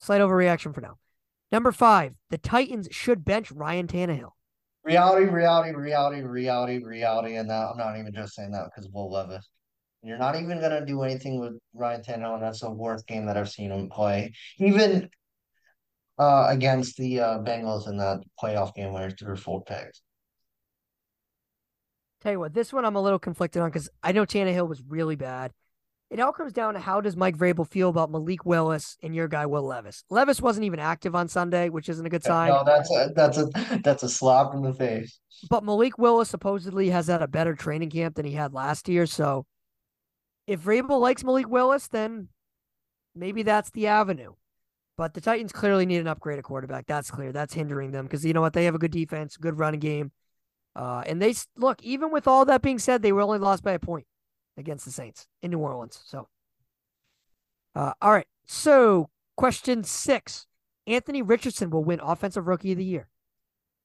[0.00, 0.98] Slight overreaction for now.
[1.50, 4.32] Number five, the Titans should bench Ryan Tannehill.
[4.84, 8.92] Reality, reality, reality, reality, reality, and that I'm not even just saying that because of
[8.92, 9.48] Will Levis.
[10.02, 13.36] You're not even gonna do anything with Ryan Tannehill, and that's the worst game that
[13.36, 14.32] I've seen him play.
[14.58, 15.10] Even
[16.18, 20.00] uh, against the uh, Bengals in that playoff game where he threw four picks.
[22.20, 24.82] Tell you what, this one I'm a little conflicted on because I know Tannehill was
[24.88, 25.52] really bad
[26.10, 29.28] it all comes down to how does Mike Vrabel feel about Malik Willis and your
[29.28, 30.04] guy Will Levis.
[30.08, 32.48] Levis wasn't even active on Sunday, which isn't a good sign.
[32.48, 35.20] No, that's a that's a that's a slap in the face.
[35.50, 39.04] But Malik Willis supposedly has had a better training camp than he had last year.
[39.04, 39.44] So
[40.46, 42.28] if Vrabel likes Malik Willis, then
[43.14, 44.32] maybe that's the avenue.
[44.96, 46.86] But the Titans clearly need an upgrade at quarterback.
[46.86, 47.32] That's clear.
[47.32, 48.54] That's hindering them because you know what?
[48.54, 50.10] They have a good defense, good running game.
[50.74, 53.72] Uh, and they look, even with all that being said, they were only lost by
[53.72, 54.06] a point
[54.58, 56.00] against the Saints in New Orleans.
[56.04, 56.28] So,
[57.74, 58.26] Uh, all right.
[58.46, 60.46] So, question six
[60.86, 63.08] Anthony Richardson will win Offensive Rookie of the Year.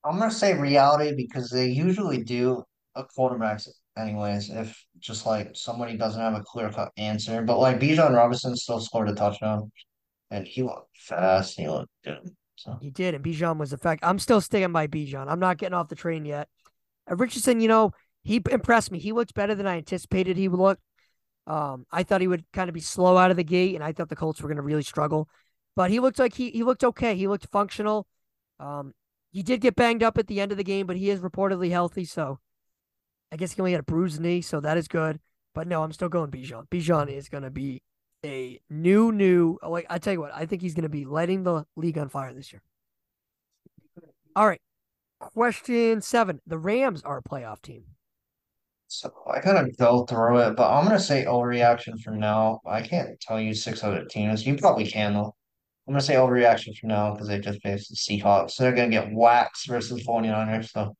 [0.03, 2.63] I'm gonna say reality because they usually do
[2.95, 3.67] a quarterbacks
[3.97, 4.49] anyways.
[4.49, 8.79] If just like somebody doesn't have a clear cut answer, but like Bijan Robinson still
[8.79, 9.71] scored a touchdown,
[10.31, 11.57] and he looked fast.
[11.57, 12.19] He looked good.
[12.55, 14.03] So He did, and Bijan was the fact.
[14.03, 15.27] I'm still sticking by Bijan.
[15.29, 16.47] I'm not getting off the train yet.
[17.09, 17.91] Uh, Richardson, you know,
[18.23, 18.99] he impressed me.
[18.99, 20.79] He looked better than I anticipated he would look.
[21.45, 23.91] Um, I thought he would kind of be slow out of the gate, and I
[23.91, 25.27] thought the Colts were going to really struggle.
[25.75, 27.15] But he looked like he he looked okay.
[27.15, 28.07] He looked functional.
[28.59, 28.93] Um,
[29.31, 31.71] he did get banged up at the end of the game, but he is reportedly
[31.71, 32.05] healthy.
[32.05, 32.39] So
[33.31, 35.19] I guess he only had a bruised knee, so that is good.
[35.53, 36.69] But no, I'm still going Bijan.
[36.69, 37.81] Bijan is going to be
[38.23, 39.57] a new, new.
[39.67, 42.09] Like I tell you what, I think he's going to be lighting the league on
[42.09, 42.61] fire this year.
[44.35, 44.61] All right,
[45.19, 47.83] question seven: The Rams are a playoff team.
[48.99, 52.61] So I kind of go through it, but I'm gonna say overreaction for now.
[52.65, 54.45] I can't tell you six other teams.
[54.45, 55.35] You probably can though.
[55.87, 58.51] I'm gonna say overreaction for now because they just faced the Seahawks.
[58.51, 60.69] So they're gonna get waxed versus 49ers.
[60.69, 60.95] So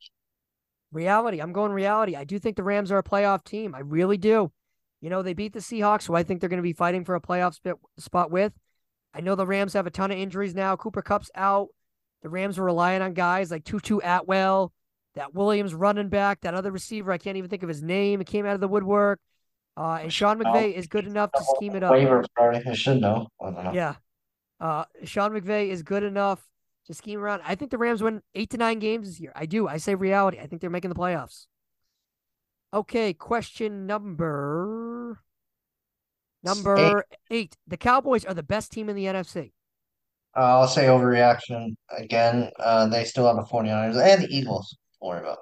[0.91, 1.39] Reality.
[1.39, 2.15] I'm going reality.
[2.15, 3.73] I do think the Rams are a playoff team.
[3.73, 4.51] I really do.
[5.01, 7.21] You know, they beat the Seahawks, who I think they're to be fighting for a
[7.21, 7.59] playoff
[7.97, 8.53] spot with.
[9.13, 10.75] I know the Rams have a ton of injuries now.
[10.75, 11.69] Cooper Kupp's out.
[12.21, 14.71] The Rams are relying on guys like Tutu Atwell,
[15.15, 17.11] that Williams running back, that other receiver.
[17.11, 18.21] I can't even think of his name.
[18.21, 19.19] It came out of the woodwork.
[19.75, 21.91] Uh, and Sean McVay is good enough to scheme it up.
[21.91, 22.69] waiver priority.
[22.69, 23.27] I should know.
[23.41, 23.73] I don't know.
[23.73, 23.95] Yeah.
[24.59, 26.47] Uh, Sean McVay is good enough
[26.85, 27.41] to scheme around.
[27.43, 29.31] I think the Rams win eight to nine games this year.
[29.35, 29.67] I do.
[29.67, 30.39] I say reality.
[30.39, 31.47] I think they're making the playoffs.
[32.73, 35.19] Okay, question number
[36.43, 37.55] number eight.
[37.67, 39.51] The Cowboys are the best team in the NFC.
[40.35, 42.49] Uh, I'll say overreaction again.
[42.59, 44.75] Uh, they still have the 49ers and the Eagles.
[45.03, 45.39] Worry about.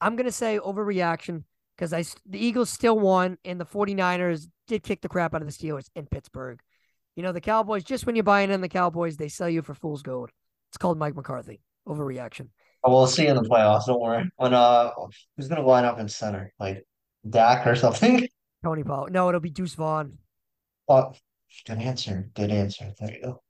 [0.00, 1.44] I'm gonna say overreaction
[1.74, 5.46] because I the Eagles still won and the 49ers did kick the crap out of
[5.46, 6.60] the Steelers in Pittsburgh.
[7.16, 9.74] You know, the Cowboys, just when you're buying in the Cowboys, they sell you for
[9.74, 10.30] fool's gold.
[10.70, 11.60] It's called Mike McCarthy.
[11.88, 12.48] Overreaction.
[12.84, 13.86] Oh, we'll see in the playoffs.
[13.86, 14.30] Don't worry.
[14.36, 14.90] When uh,
[15.36, 16.52] who's gonna line up in center?
[16.60, 16.86] Like
[17.28, 18.28] Dak or something?
[18.64, 19.08] Tony Paul.
[19.10, 20.18] No, it'll be Deuce Vaughn.
[20.88, 21.14] Oh,
[21.66, 22.28] good answer.
[22.34, 22.92] Good answer.
[23.00, 23.42] There you go.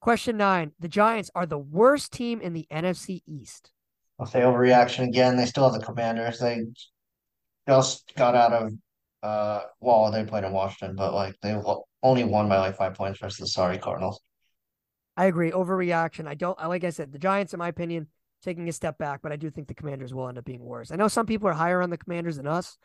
[0.00, 3.70] Question nine The Giants are the worst team in the NFC East.
[4.18, 5.36] I'll say overreaction again.
[5.36, 6.38] They still have the commanders.
[6.40, 6.62] They
[7.68, 8.72] just got out of,
[9.22, 11.60] uh, well, they played in Washington, but like they
[12.02, 14.20] only won by like five points versus the sorry Cardinals.
[15.16, 15.50] I agree.
[15.50, 16.26] Overreaction.
[16.28, 18.06] I don't, like I said, the Giants, in my opinion,
[18.44, 20.92] taking a step back, but I do think the commanders will end up being worse.
[20.92, 22.78] I know some people are higher on the commanders than us,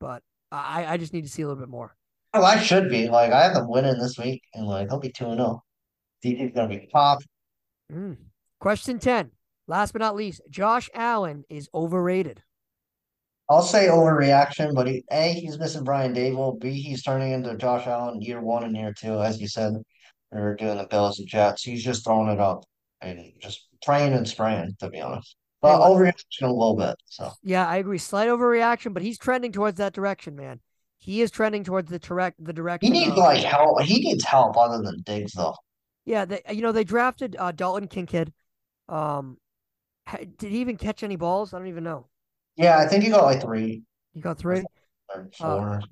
[0.00, 1.94] but I, I just need to see a little bit more.
[2.32, 3.08] Oh, I should be.
[3.08, 5.62] Like, I have them winning this week, and like, they'll be 2 0.
[6.24, 7.18] DJ's going to be top.
[7.92, 8.16] Mm.
[8.60, 9.30] Question 10.
[9.68, 12.42] Last but not least, Josh Allen is overrated.
[13.48, 16.58] I'll say overreaction, but he, A, he's missing Brian Daboll.
[16.58, 19.74] B, he's turning into Josh Allen year one and year two, as you said.
[20.32, 21.62] We were doing the Bills and Jets.
[21.62, 22.64] He's just throwing it up
[23.00, 25.36] and just praying and spraying, to be honest.
[25.62, 26.96] But overreaction a little bit.
[27.06, 27.98] So yeah, I agree.
[27.98, 30.60] Slight overreaction, but he's trending towards that direction, man.
[30.98, 32.92] He is trending towards the direct the direction.
[32.92, 33.80] He needs of, like help.
[33.82, 35.54] He needs help other than Diggs, though.
[36.06, 38.32] Yeah, they, you know they drafted uh, Dalton Kincaid.
[38.88, 39.36] Um,
[40.38, 41.52] did he even catch any balls?
[41.52, 42.06] I don't even know.
[42.56, 43.82] Yeah, I think he got like three
[44.14, 44.62] He got three.
[45.36, 45.82] four.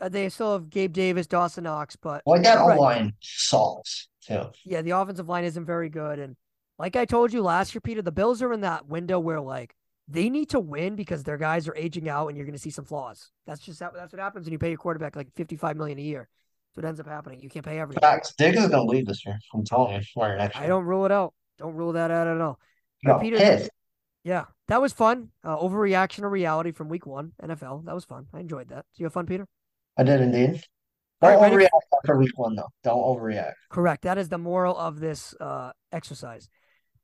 [0.00, 2.78] Uh, they still have Gabe Davis, Dawson Knox, but like that right.
[2.78, 4.50] line sucks too.
[4.64, 6.18] yeah, the offensive line isn't very good.
[6.18, 6.36] And
[6.78, 9.74] like I told you last year, Peter, the Bills are in that window where like
[10.08, 12.70] they need to win because their guys are aging out, and you're going to see
[12.70, 13.30] some flaws.
[13.46, 16.02] That's just how, that's what happens when you pay your quarterback like 55 million a
[16.02, 16.28] year.
[16.74, 17.40] That's what ends up happening.
[17.40, 18.00] You can't pay everything.
[18.00, 18.34] Facts.
[18.36, 19.38] Diggs is gonna leave this year.
[19.52, 20.56] I'm telling you, next.
[20.56, 21.34] I don't rule it out.
[21.58, 22.58] Don't rule that out at all.
[23.04, 23.68] Got Peter.
[24.24, 25.28] Yeah, that was fun.
[25.44, 27.84] Uh, overreaction to reality from week one NFL.
[27.84, 28.26] That was fun.
[28.32, 28.86] I enjoyed that.
[28.96, 29.46] Do you have fun, Peter?
[29.98, 30.62] I did indeed.
[31.20, 31.68] Don't right, overreact
[31.98, 32.70] after week one, though.
[32.82, 33.52] Don't overreact.
[33.68, 34.02] Correct.
[34.02, 36.48] That is the moral of this uh, exercise.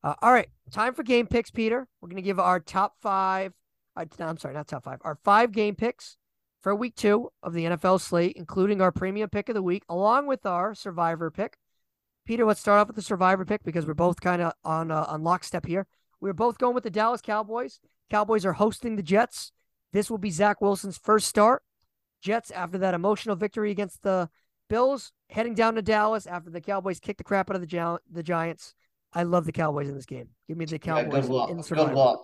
[0.03, 1.87] Uh, all right, time for game picks, Peter.
[2.01, 3.53] We're going to give our top five.
[3.95, 4.99] Uh, no, I'm sorry, not top five.
[5.03, 6.17] Our five game picks
[6.61, 10.27] for week two of the NFL slate, including our premium pick of the week, along
[10.27, 11.57] with our survivor pick.
[12.27, 15.05] Peter, let's start off with the survivor pick because we're both kind of on uh,
[15.09, 15.87] on lockstep here.
[16.21, 17.81] We're both going with the Dallas Cowboys.
[18.11, 19.53] Cowboys are hosting the Jets.
[19.93, 21.63] This will be Zach Wilson's first start.
[22.23, 24.29] Jets, after that emotional victory against the
[24.69, 28.03] Bills, heading down to Dallas after the Cowboys kicked the crap out of the, Gi-
[28.13, 28.75] the Giants.
[29.13, 30.29] I love the Cowboys in this game.
[30.47, 31.51] Give me the Yeah, Cowboys good luck.
[31.51, 31.95] in the Good survivor.
[31.95, 32.21] luck.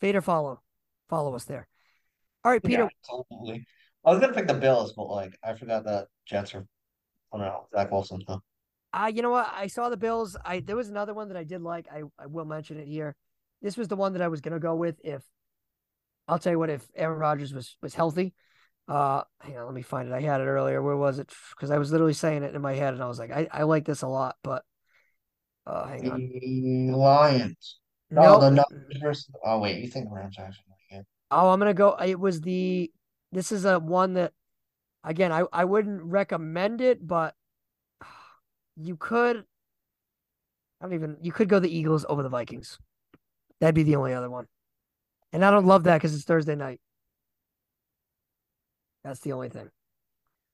[0.00, 0.60] Fade or follow.
[1.08, 1.68] Follow us there.
[2.44, 2.82] All right, Peter.
[2.82, 2.88] Yeah,
[3.20, 3.66] absolutely.
[4.04, 6.66] I was gonna pick the Bills, but like I forgot that Jets are.
[7.32, 8.22] I don't know Zach Wilson.
[8.26, 8.40] So.
[8.92, 9.50] Uh, you know what?
[9.54, 10.36] I saw the Bills.
[10.44, 11.86] I there was another one that I did like.
[11.90, 13.14] I, I will mention it here.
[13.62, 15.22] This was the one that I was gonna go with if
[16.28, 18.34] I'll tell you what, if Aaron Rodgers was was healthy.
[18.88, 20.14] Uh, hang on, let me find it.
[20.14, 20.82] I had it earlier.
[20.82, 21.32] Where was it?
[21.50, 23.62] Because I was literally saying it in my head, and I was like, I, I
[23.62, 24.64] like this a lot, but
[25.66, 26.28] uh, hang on.
[26.28, 27.78] The Lions.
[28.10, 28.66] No, Nope.
[28.68, 29.30] the versus.
[29.44, 30.71] Oh wait, you think Rams actually?
[31.32, 31.96] Oh, I'm gonna go.
[31.96, 32.92] It was the.
[33.32, 34.32] This is a one that,
[35.02, 37.34] again, I I wouldn't recommend it, but
[38.76, 39.44] you could.
[40.80, 41.16] I don't even.
[41.22, 42.78] You could go the Eagles over the Vikings.
[43.60, 44.46] That'd be the only other one,
[45.32, 46.80] and I don't love that because it's Thursday night.
[49.02, 49.70] That's the only thing.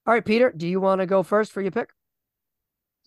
[0.07, 1.91] All right, Peter, do you want to go first for your pick?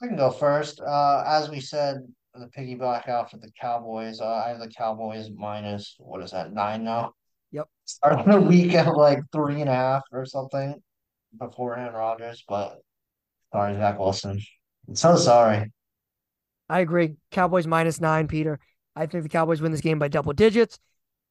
[0.04, 0.82] I can go first.
[0.82, 4.20] Uh, as we said, the piggyback after the Cowboys.
[4.20, 7.14] Uh, I have the Cowboys minus what is that nine now?
[8.04, 8.14] Yep.
[8.14, 10.82] Starting the week at like three and a half or something
[11.38, 12.80] before Aaron Rodgers, but
[13.52, 14.40] sorry, Zach Wilson.
[14.88, 15.72] I'm so sorry.
[16.70, 17.16] I agree.
[17.32, 18.60] Cowboys minus nine, Peter.
[18.96, 20.80] I think the Cowboys win this game by double digits.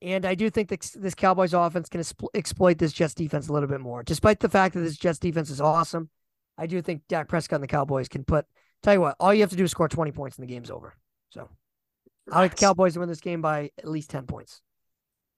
[0.03, 2.03] And I do think that this Cowboys offense can
[2.35, 4.03] exploit this Jets defense a little bit more.
[4.03, 6.09] Despite the fact that this Jets defense is awesome,
[6.57, 8.47] I do think Dak Prescott and the Cowboys can put,
[8.83, 10.71] tell you what, all you have to do is score 20 points and the game's
[10.71, 10.95] over.
[11.31, 11.49] So
[12.33, 14.63] I like the Cowboys to win this game by at least 10 points.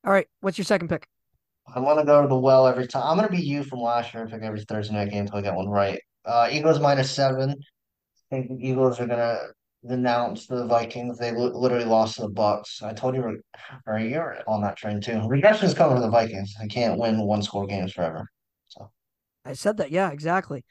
[0.04, 0.28] All right.
[0.40, 1.08] What's your second pick?
[1.74, 3.02] I'm gonna go to the well every time.
[3.06, 5.42] I'm gonna be you from last year and pick every Thursday night game until I
[5.42, 6.00] get one right.
[6.24, 7.50] Uh, Eagles minus seven.
[7.52, 9.38] I think the Eagles are gonna
[9.86, 11.18] denounce the Vikings.
[11.18, 12.82] They li- literally lost to the Bucks.
[12.82, 13.42] I told you
[13.84, 15.22] for you're on that train too.
[15.28, 16.54] Regression is coming to the Vikings.
[16.60, 18.28] They can't win one score games forever.
[18.68, 18.90] So
[19.44, 19.90] I said that.
[19.90, 20.64] Yeah, exactly.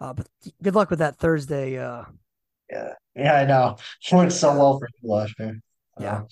[0.00, 0.28] Uh, but
[0.62, 1.78] good luck with that Thursday.
[1.78, 2.04] Uh,
[2.70, 3.76] yeah, yeah, I know.
[4.12, 5.60] Worked so well for you last year.
[5.98, 6.24] Yeah.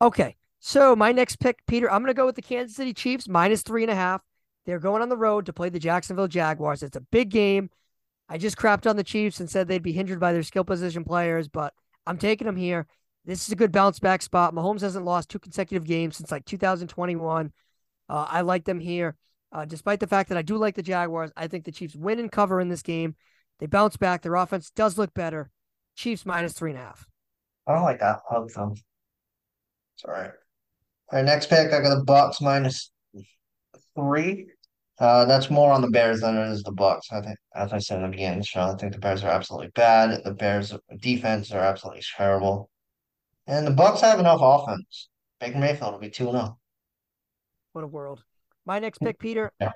[0.00, 0.36] Okay.
[0.66, 3.60] So my next pick, Peter, I'm going to go with the Kansas City Chiefs minus
[3.60, 4.22] three and a half.
[4.64, 6.82] They're going on the road to play the Jacksonville Jaguars.
[6.82, 7.68] It's a big game.
[8.30, 11.04] I just crapped on the Chiefs and said they'd be hindered by their skill position
[11.04, 11.74] players, but
[12.06, 12.86] I'm taking them here.
[13.26, 14.54] This is a good bounce back spot.
[14.54, 17.52] Mahomes hasn't lost two consecutive games since like 2021.
[18.08, 19.16] Uh, I like them here.
[19.52, 22.18] Uh, despite the fact that I do like the Jaguars, I think the Chiefs win
[22.18, 23.16] and cover in this game.
[23.58, 24.22] They bounce back.
[24.22, 25.50] Their offense does look better.
[25.94, 27.06] Chiefs minus three and a half.
[27.66, 28.20] I don't like that.
[28.30, 28.72] Hug them.
[29.96, 30.30] Sorry.
[31.12, 32.90] All right, next pick, I got the Bucks minus
[33.94, 34.46] three.
[34.98, 37.08] Uh, that's more on the Bears than it is the Bucks.
[37.12, 39.30] I think, as I said in the beginning the show, I think the Bears are
[39.30, 40.20] absolutely bad.
[40.24, 42.70] The Bears defense are absolutely terrible,
[43.46, 45.08] and the Bucks have enough offense.
[45.40, 46.58] Baker Mayfield will be two zero.
[47.72, 48.22] What a world!
[48.64, 49.52] My next pick, Peter.
[49.60, 49.72] Yeah.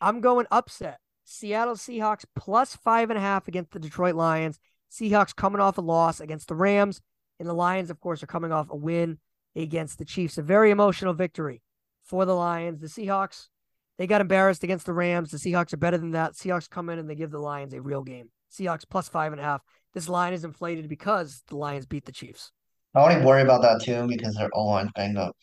[0.00, 0.98] I'm going upset.
[1.24, 4.60] Seattle Seahawks plus five and a half against the Detroit Lions.
[4.92, 7.00] Seahawks coming off a loss against the Rams,
[7.40, 9.18] and the Lions, of course, are coming off a win
[9.56, 10.38] against the Chiefs.
[10.38, 11.62] A very emotional victory
[12.02, 12.80] for the Lions.
[12.80, 13.48] The Seahawks
[13.96, 15.30] they got embarrassed against the Rams.
[15.30, 16.32] The Seahawks are better than that.
[16.32, 18.30] Seahawks come in and they give the Lions a real game.
[18.52, 19.62] Seahawks plus five and a half.
[19.92, 22.50] This line is inflated because the Lions beat the Chiefs.
[22.94, 25.36] I only worry about that too because their O line's banged up.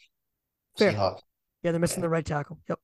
[0.77, 0.91] Fair.
[0.91, 1.19] Seahawks.
[1.63, 2.07] Yeah, they're missing yeah.
[2.07, 2.59] the right tackle.
[2.67, 2.79] Yep.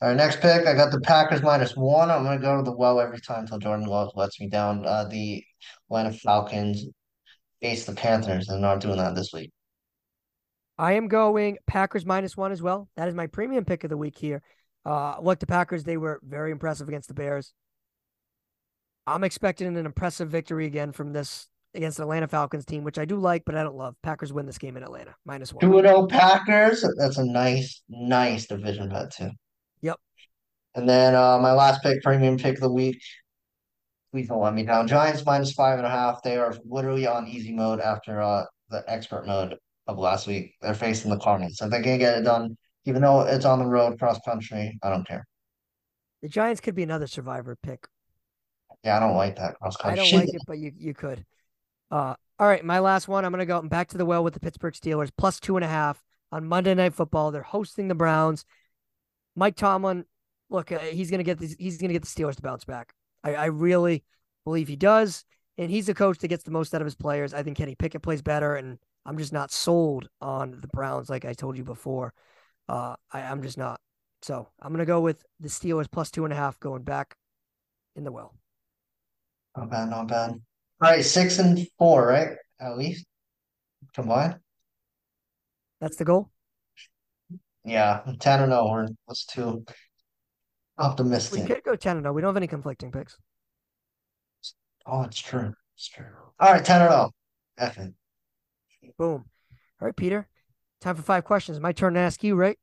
[0.00, 0.66] All right, next pick.
[0.66, 2.10] I got the Packers minus one.
[2.10, 4.84] I'm gonna go to the well every time until Jordan Love lets me down.
[4.84, 5.44] Uh, the
[5.88, 6.84] Atlanta Falcons
[7.60, 8.48] face the Panthers.
[8.48, 9.52] They're not doing that this week.
[10.82, 12.88] I am going Packers minus one as well.
[12.96, 14.42] That is my premium pick of the week here.
[14.84, 17.52] Uh, look, the Packers, they were very impressive against the Bears.
[19.06, 23.04] I'm expecting an impressive victory again from this against the Atlanta Falcons team, which I
[23.04, 23.94] do like, but I don't love.
[24.02, 25.60] Packers win this game in Atlanta, minus one.
[25.60, 26.84] 2 0 Packers.
[26.98, 29.30] That's a nice, nice division bet, too.
[29.82, 30.00] Yep.
[30.74, 33.00] And then uh, my last pick, premium pick of the week.
[34.10, 34.88] Please don't let me down.
[34.88, 36.24] Giants minus five and a half.
[36.24, 39.56] They are literally on easy mode after uh, the expert mode
[39.86, 40.54] of last week.
[40.60, 41.58] They're facing the Cardinals.
[41.58, 44.78] So if they can't get it done, even though it's on the road cross country,
[44.82, 45.26] I don't care.
[46.22, 47.86] The Giants could be another survivor pick.
[48.84, 50.00] Yeah, I don't like that cross country.
[50.00, 51.24] I don't like it, but you you could.
[51.90, 53.24] Uh, all right, my last one.
[53.24, 55.68] I'm gonna go back to the well with the Pittsburgh Steelers plus two and a
[55.68, 57.30] half on Monday Night Football.
[57.30, 58.44] They're hosting the Browns.
[59.36, 60.04] Mike Tomlin,
[60.50, 61.56] look, uh, he's gonna get these.
[61.58, 62.94] He's gonna get the Steelers to bounce back.
[63.22, 64.04] I, I really
[64.44, 65.24] believe he does,
[65.58, 67.34] and he's the coach that gets the most out of his players.
[67.34, 71.24] I think Kenny Pickett plays better, and I'm just not sold on the Browns, like
[71.24, 72.14] I told you before.
[72.68, 73.80] Uh, I, I'm just not.
[74.22, 77.16] So I'm gonna go with the Steelers plus two and a half going back
[77.96, 78.34] in the well.
[79.56, 80.30] Not bad, not bad.
[80.30, 80.40] All
[80.80, 82.36] right, six and four, right?
[82.60, 83.04] At least
[83.94, 84.36] combined.
[85.80, 86.30] That's the goal.
[87.64, 88.70] Yeah, ten and zero.
[88.70, 89.64] We're let's too
[90.78, 91.42] optimistic.
[91.42, 92.12] We could go ten and zero.
[92.12, 93.16] We don't have any conflicting picks.
[94.86, 95.52] Oh, it's true.
[95.76, 96.06] It's true.
[96.38, 97.10] All right, ten and zero.
[97.60, 97.94] Effing.
[98.98, 99.24] Boom.
[99.80, 100.28] All right, Peter.
[100.80, 101.60] Time for five questions.
[101.60, 102.58] My turn to ask you, right?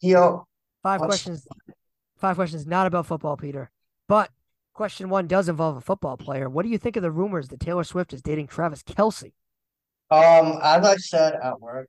[0.00, 0.46] Yo.
[0.82, 1.46] 5 questions.
[2.18, 3.70] Five questions not about football, Peter.
[4.08, 4.30] But
[4.74, 6.48] question one does involve a football player.
[6.48, 9.32] What do you think of the rumors that Taylor Swift is dating Travis Kelce?
[10.10, 11.88] Um, as I said at work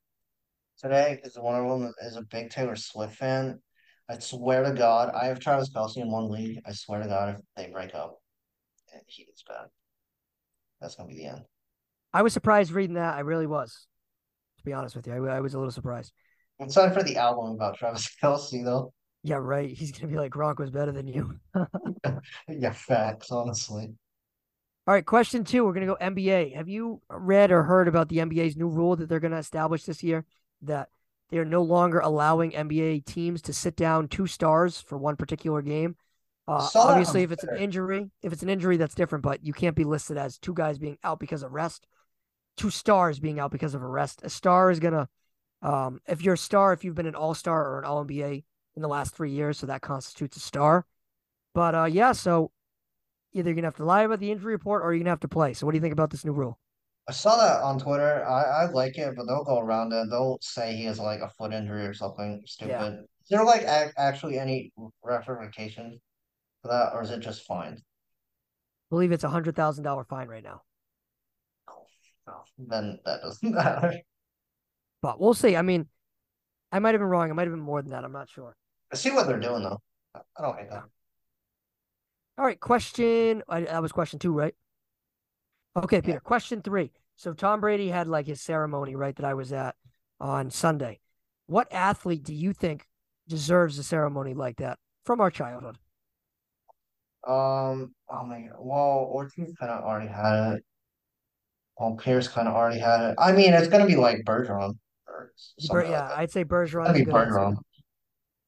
[0.80, 3.60] today, because one of them is a big Taylor Swift fan.
[4.10, 6.62] I swear to God, I have Travis Kelce in one league.
[6.66, 8.20] I swear to God, if they break up
[8.94, 9.66] and he gets bad,
[10.80, 11.42] that's gonna be the end.
[12.16, 13.16] I was surprised reading that.
[13.16, 13.88] I really was.
[14.60, 16.14] To be honest with you, I, I was a little surprised.
[16.62, 18.94] I'm sorry for the album about Travis Kelce though.
[19.22, 19.70] Yeah, right.
[19.70, 21.36] He's gonna be like Gronk was better than you.
[22.48, 23.94] Yeah, facts, honestly.
[24.88, 25.66] All right, question two.
[25.66, 26.56] We're gonna go NBA.
[26.56, 30.02] Have you read or heard about the NBA's new rule that they're gonna establish this
[30.02, 30.24] year
[30.62, 30.88] that
[31.32, 35.62] they are no longer allowing NBA teams to sit down two stars for one particular
[35.62, 35.98] game?
[36.48, 39.24] Uh, obviously, if it's an injury, if it's an injury, that's different.
[39.24, 41.88] But you can't be listed as two guys being out because of rest,
[42.58, 44.22] two stars being out because of arrest.
[44.24, 45.10] A star is gonna,
[45.62, 48.44] um, if you're a star, if you've been an All Star or an All NBA
[48.76, 50.86] in the last three years, so that constitutes a star.
[51.54, 52.52] But uh, yeah, so
[53.34, 55.28] either you're gonna have to lie about the injury report or you're gonna have to
[55.28, 55.54] play.
[55.54, 56.60] So what do you think about this new rule?
[57.08, 58.26] I saw that on Twitter.
[58.28, 60.10] I, I like it, but they'll go around it.
[60.10, 63.06] They'll say he has like a foot injury or something stupid.
[63.22, 64.72] Is there like ac actually any
[65.04, 66.00] ramifications
[66.62, 67.74] for that, or is it just fine?
[67.74, 70.62] I believe it's a hundred thousand dollar fine right now.
[72.58, 73.94] Then that doesn't matter.
[75.02, 75.56] But we'll see.
[75.56, 75.88] I mean,
[76.72, 77.30] I might have been wrong.
[77.30, 78.04] It might have been more than that.
[78.04, 78.56] I'm not sure.
[78.92, 79.82] I see what they're doing though.
[80.16, 80.84] I don't hate that.
[82.38, 83.44] All right, question.
[83.48, 84.54] I, that was question two, right?
[85.76, 86.20] Okay, Peter.
[86.20, 86.92] Question three.
[87.16, 89.16] So Tom Brady had like his ceremony, right?
[89.16, 89.76] That I was at
[90.20, 91.00] on Sunday.
[91.48, 92.88] What athlete do you think
[93.28, 95.78] deserves a ceremony like that from our childhood?
[97.28, 98.58] Um, oh my God.
[98.60, 100.66] Well, Ortiz kind of already had it.
[101.80, 103.16] Well, Pierce kind of already had it.
[103.20, 104.78] I mean, it's gonna be like Bergeron
[105.70, 106.18] Ber- yeah, like.
[106.20, 107.32] I'd say Bergeron's Gotta be good answer.
[107.40, 107.58] Bergeron.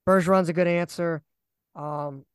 [0.07, 1.21] Bergeron's a good answer.
[1.75, 2.25] Um,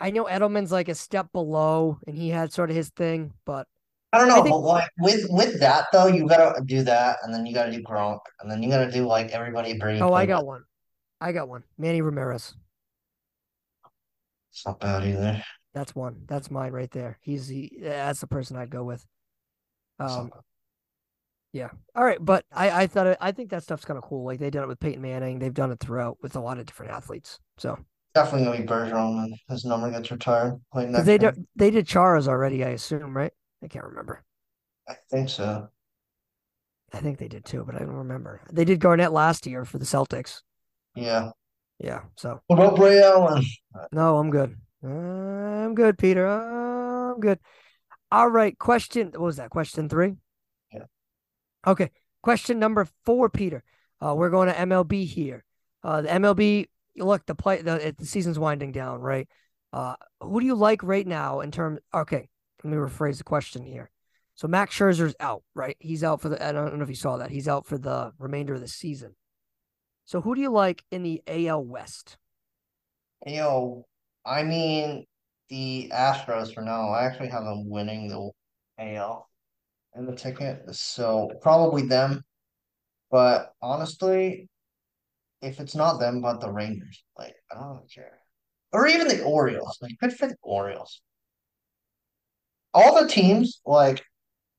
[0.00, 3.66] I know Edelman's like a step below, and he had sort of his thing, but
[4.12, 7.18] I don't I know, think- but like with with that though, you gotta do that,
[7.22, 10.00] and then you gotta do Gronk, and then you gotta do like everybody Brady.
[10.00, 10.46] oh, I got with.
[10.48, 10.64] one.
[11.20, 11.62] I got one.
[11.78, 12.54] Manny Ramirez.
[14.50, 15.42] It's not bad either.
[15.72, 16.24] That's one.
[16.26, 17.18] That's mine right there.
[17.22, 19.06] He's the that's the person I'd go with.
[20.02, 20.30] Um,
[21.52, 21.70] yeah.
[21.94, 24.24] All right, but I I thought it, I think that stuff's kind of cool.
[24.24, 25.38] Like they did it with Peyton Manning.
[25.38, 27.38] They've done it throughout with a lot of different athletes.
[27.58, 27.78] So
[28.14, 30.60] Definitely gonna be Bergeron when his number gets retired.
[30.74, 31.18] Like they
[31.56, 33.32] they did Chara's already, I assume, right?
[33.62, 34.22] I can't remember.
[34.88, 35.68] I think so.
[36.92, 38.42] I think they did too, but I don't remember.
[38.52, 40.42] They did Garnett last year for the Celtics.
[40.94, 41.30] Yeah.
[41.78, 42.02] Yeah.
[42.16, 43.42] So What about Ray Allen?
[43.92, 44.56] no, I'm good.
[44.82, 46.26] I'm good, Peter.
[46.26, 47.38] I'm good.
[48.12, 48.56] All right.
[48.58, 49.08] Question.
[49.12, 49.48] What was that?
[49.48, 50.16] Question three.
[50.70, 50.84] Yeah.
[51.66, 51.90] Okay.
[52.22, 53.64] Question number four, Peter.
[54.04, 55.44] Uh, we're going to MLB here.
[55.82, 56.66] Uh, the MLB.
[56.98, 57.62] Look, the play.
[57.62, 59.26] The, the season's winding down, right?
[59.72, 61.80] Uh, who do you like right now in terms?
[61.94, 62.28] Okay,
[62.62, 63.90] let me rephrase the question here.
[64.34, 65.78] So Max Scherzer's out, right?
[65.80, 66.46] He's out for the.
[66.46, 67.30] I don't know if you saw that.
[67.30, 69.16] He's out for the remainder of the season.
[70.04, 72.18] So who do you like in the AL West?
[73.24, 73.86] Yo,
[74.26, 75.06] I mean
[75.52, 76.88] the Astros for now.
[76.88, 78.30] I actually have them winning the
[78.78, 79.28] AL
[79.94, 82.24] in the ticket, so probably them.
[83.10, 84.48] But honestly,
[85.42, 88.18] if it's not them, but the Rangers, like I don't really care.
[88.72, 89.78] Or even the Orioles.
[89.82, 91.02] Like good for the Orioles.
[92.72, 94.02] All the teams like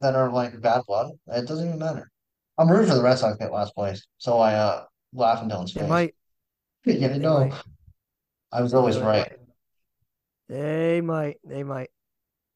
[0.02, 2.12] that are like bad blood, it doesn't even matter.
[2.60, 5.50] I'm rooting for the Red Sox to get last place, so I uh laugh in
[5.50, 5.90] Dylan's face.
[5.90, 6.16] might.
[6.86, 7.52] Yeah, no.
[8.52, 9.32] I was always right.
[10.54, 11.38] They might.
[11.44, 11.90] They might.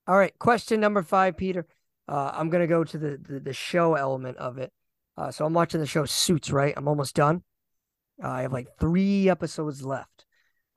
[0.08, 0.38] All right.
[0.38, 1.66] Question number five, Peter.
[2.08, 4.72] Uh, I'm gonna go to the, the the show element of it.
[5.18, 6.52] Uh, so I'm watching the show Suits.
[6.52, 6.76] Right.
[6.78, 7.42] I'm almost done.
[8.24, 10.26] Uh, I have like three episodes left,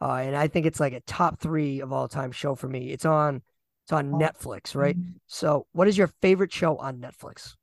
[0.01, 2.91] uh, and I think it's like a top three of all time show for me.
[2.91, 3.43] It's on.
[3.85, 4.97] It's on Netflix, right?
[5.27, 7.55] So, what is your favorite show on Netflix?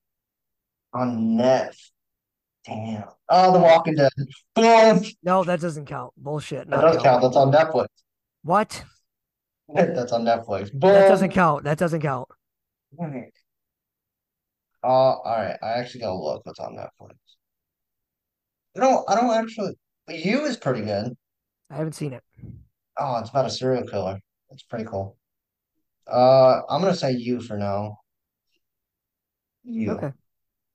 [0.93, 1.75] On net.
[2.65, 3.05] Damn.
[3.29, 4.11] Oh, The Walking Dead.
[5.23, 6.13] No, that doesn't count.
[6.17, 6.69] Bullshit.
[6.69, 7.21] That doesn't does count.
[7.21, 7.87] That's on Netflix.
[8.43, 8.83] What?
[9.73, 10.71] That's on Netflix.
[10.71, 10.93] Boom.
[10.93, 11.63] That doesn't count.
[11.65, 12.29] That doesn't count.
[14.83, 15.57] Uh, all right.
[15.61, 17.15] I actually gotta look what's on Netflix.
[18.75, 19.09] I don't.
[19.09, 19.73] I don't actually.
[20.05, 21.13] But You is pretty good.
[21.69, 22.23] I haven't seen it.
[22.97, 24.19] Oh, it's about a serial killer.
[24.51, 25.17] It's pretty cool.
[26.09, 27.97] Uh, I'm gonna say you for now.
[29.63, 29.91] You.
[29.91, 30.07] Okay.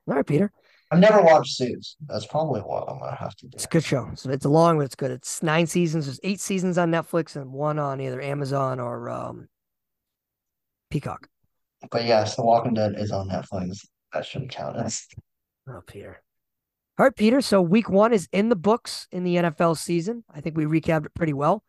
[0.09, 0.53] All right, Peter.
[0.93, 1.97] I've never watched Suits.
[2.07, 3.55] That's probably what I'm gonna have to do.
[3.55, 4.11] It's a good show.
[4.15, 5.11] So it's long, but it's good.
[5.11, 6.05] It's nine seasons.
[6.05, 9.49] There's eight seasons on Netflix and one on either Amazon or um,
[10.91, 11.29] Peacock.
[11.91, 13.79] But yes, The Walking Dead is on Netflix.
[14.13, 15.07] That shouldn't count as.
[15.67, 16.23] Oh, Peter.
[16.99, 17.41] All right, Peter.
[17.41, 20.25] So week one is in the books in the NFL season.
[20.33, 21.65] I think we recapped it pretty well.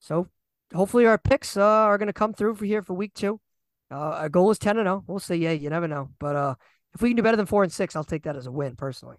[0.00, 0.26] So
[0.74, 3.40] hopefully our picks uh, are going to come through for here for week two.
[3.92, 5.04] Uh, our goal is 10 and 0.
[5.06, 5.36] We'll see.
[5.36, 6.10] Yeah, you never know.
[6.18, 6.54] But uh,
[6.96, 8.74] if we can do better than four and six, I'll take that as a win
[8.74, 9.18] personally.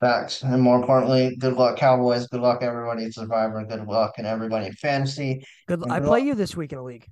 [0.00, 0.42] Facts.
[0.42, 2.26] And more importantly, good luck, Cowboys.
[2.26, 3.64] Good luck, everybody at Survivor.
[3.64, 5.42] Good luck, and everybody in fantasy.
[5.66, 5.80] Good.
[5.80, 6.26] And I play luck.
[6.26, 7.06] you this week in a league.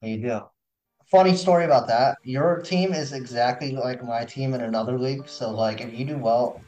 [0.00, 0.40] You do.
[1.10, 2.18] Funny story about that.
[2.22, 5.28] Your team is exactly like my team in another league.
[5.28, 6.60] So, like, if you do well,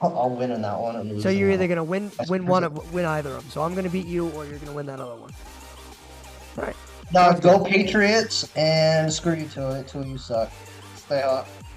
[0.00, 1.20] I'll, I'll win in that one.
[1.20, 3.50] So you're either gonna win win one of win either of them.
[3.52, 6.74] So I'm gonna beat you, or you're gonna win that other one.
[7.12, 10.50] No, go Patriots and screw you to it till you suck.
[10.96, 11.46] Stay hot.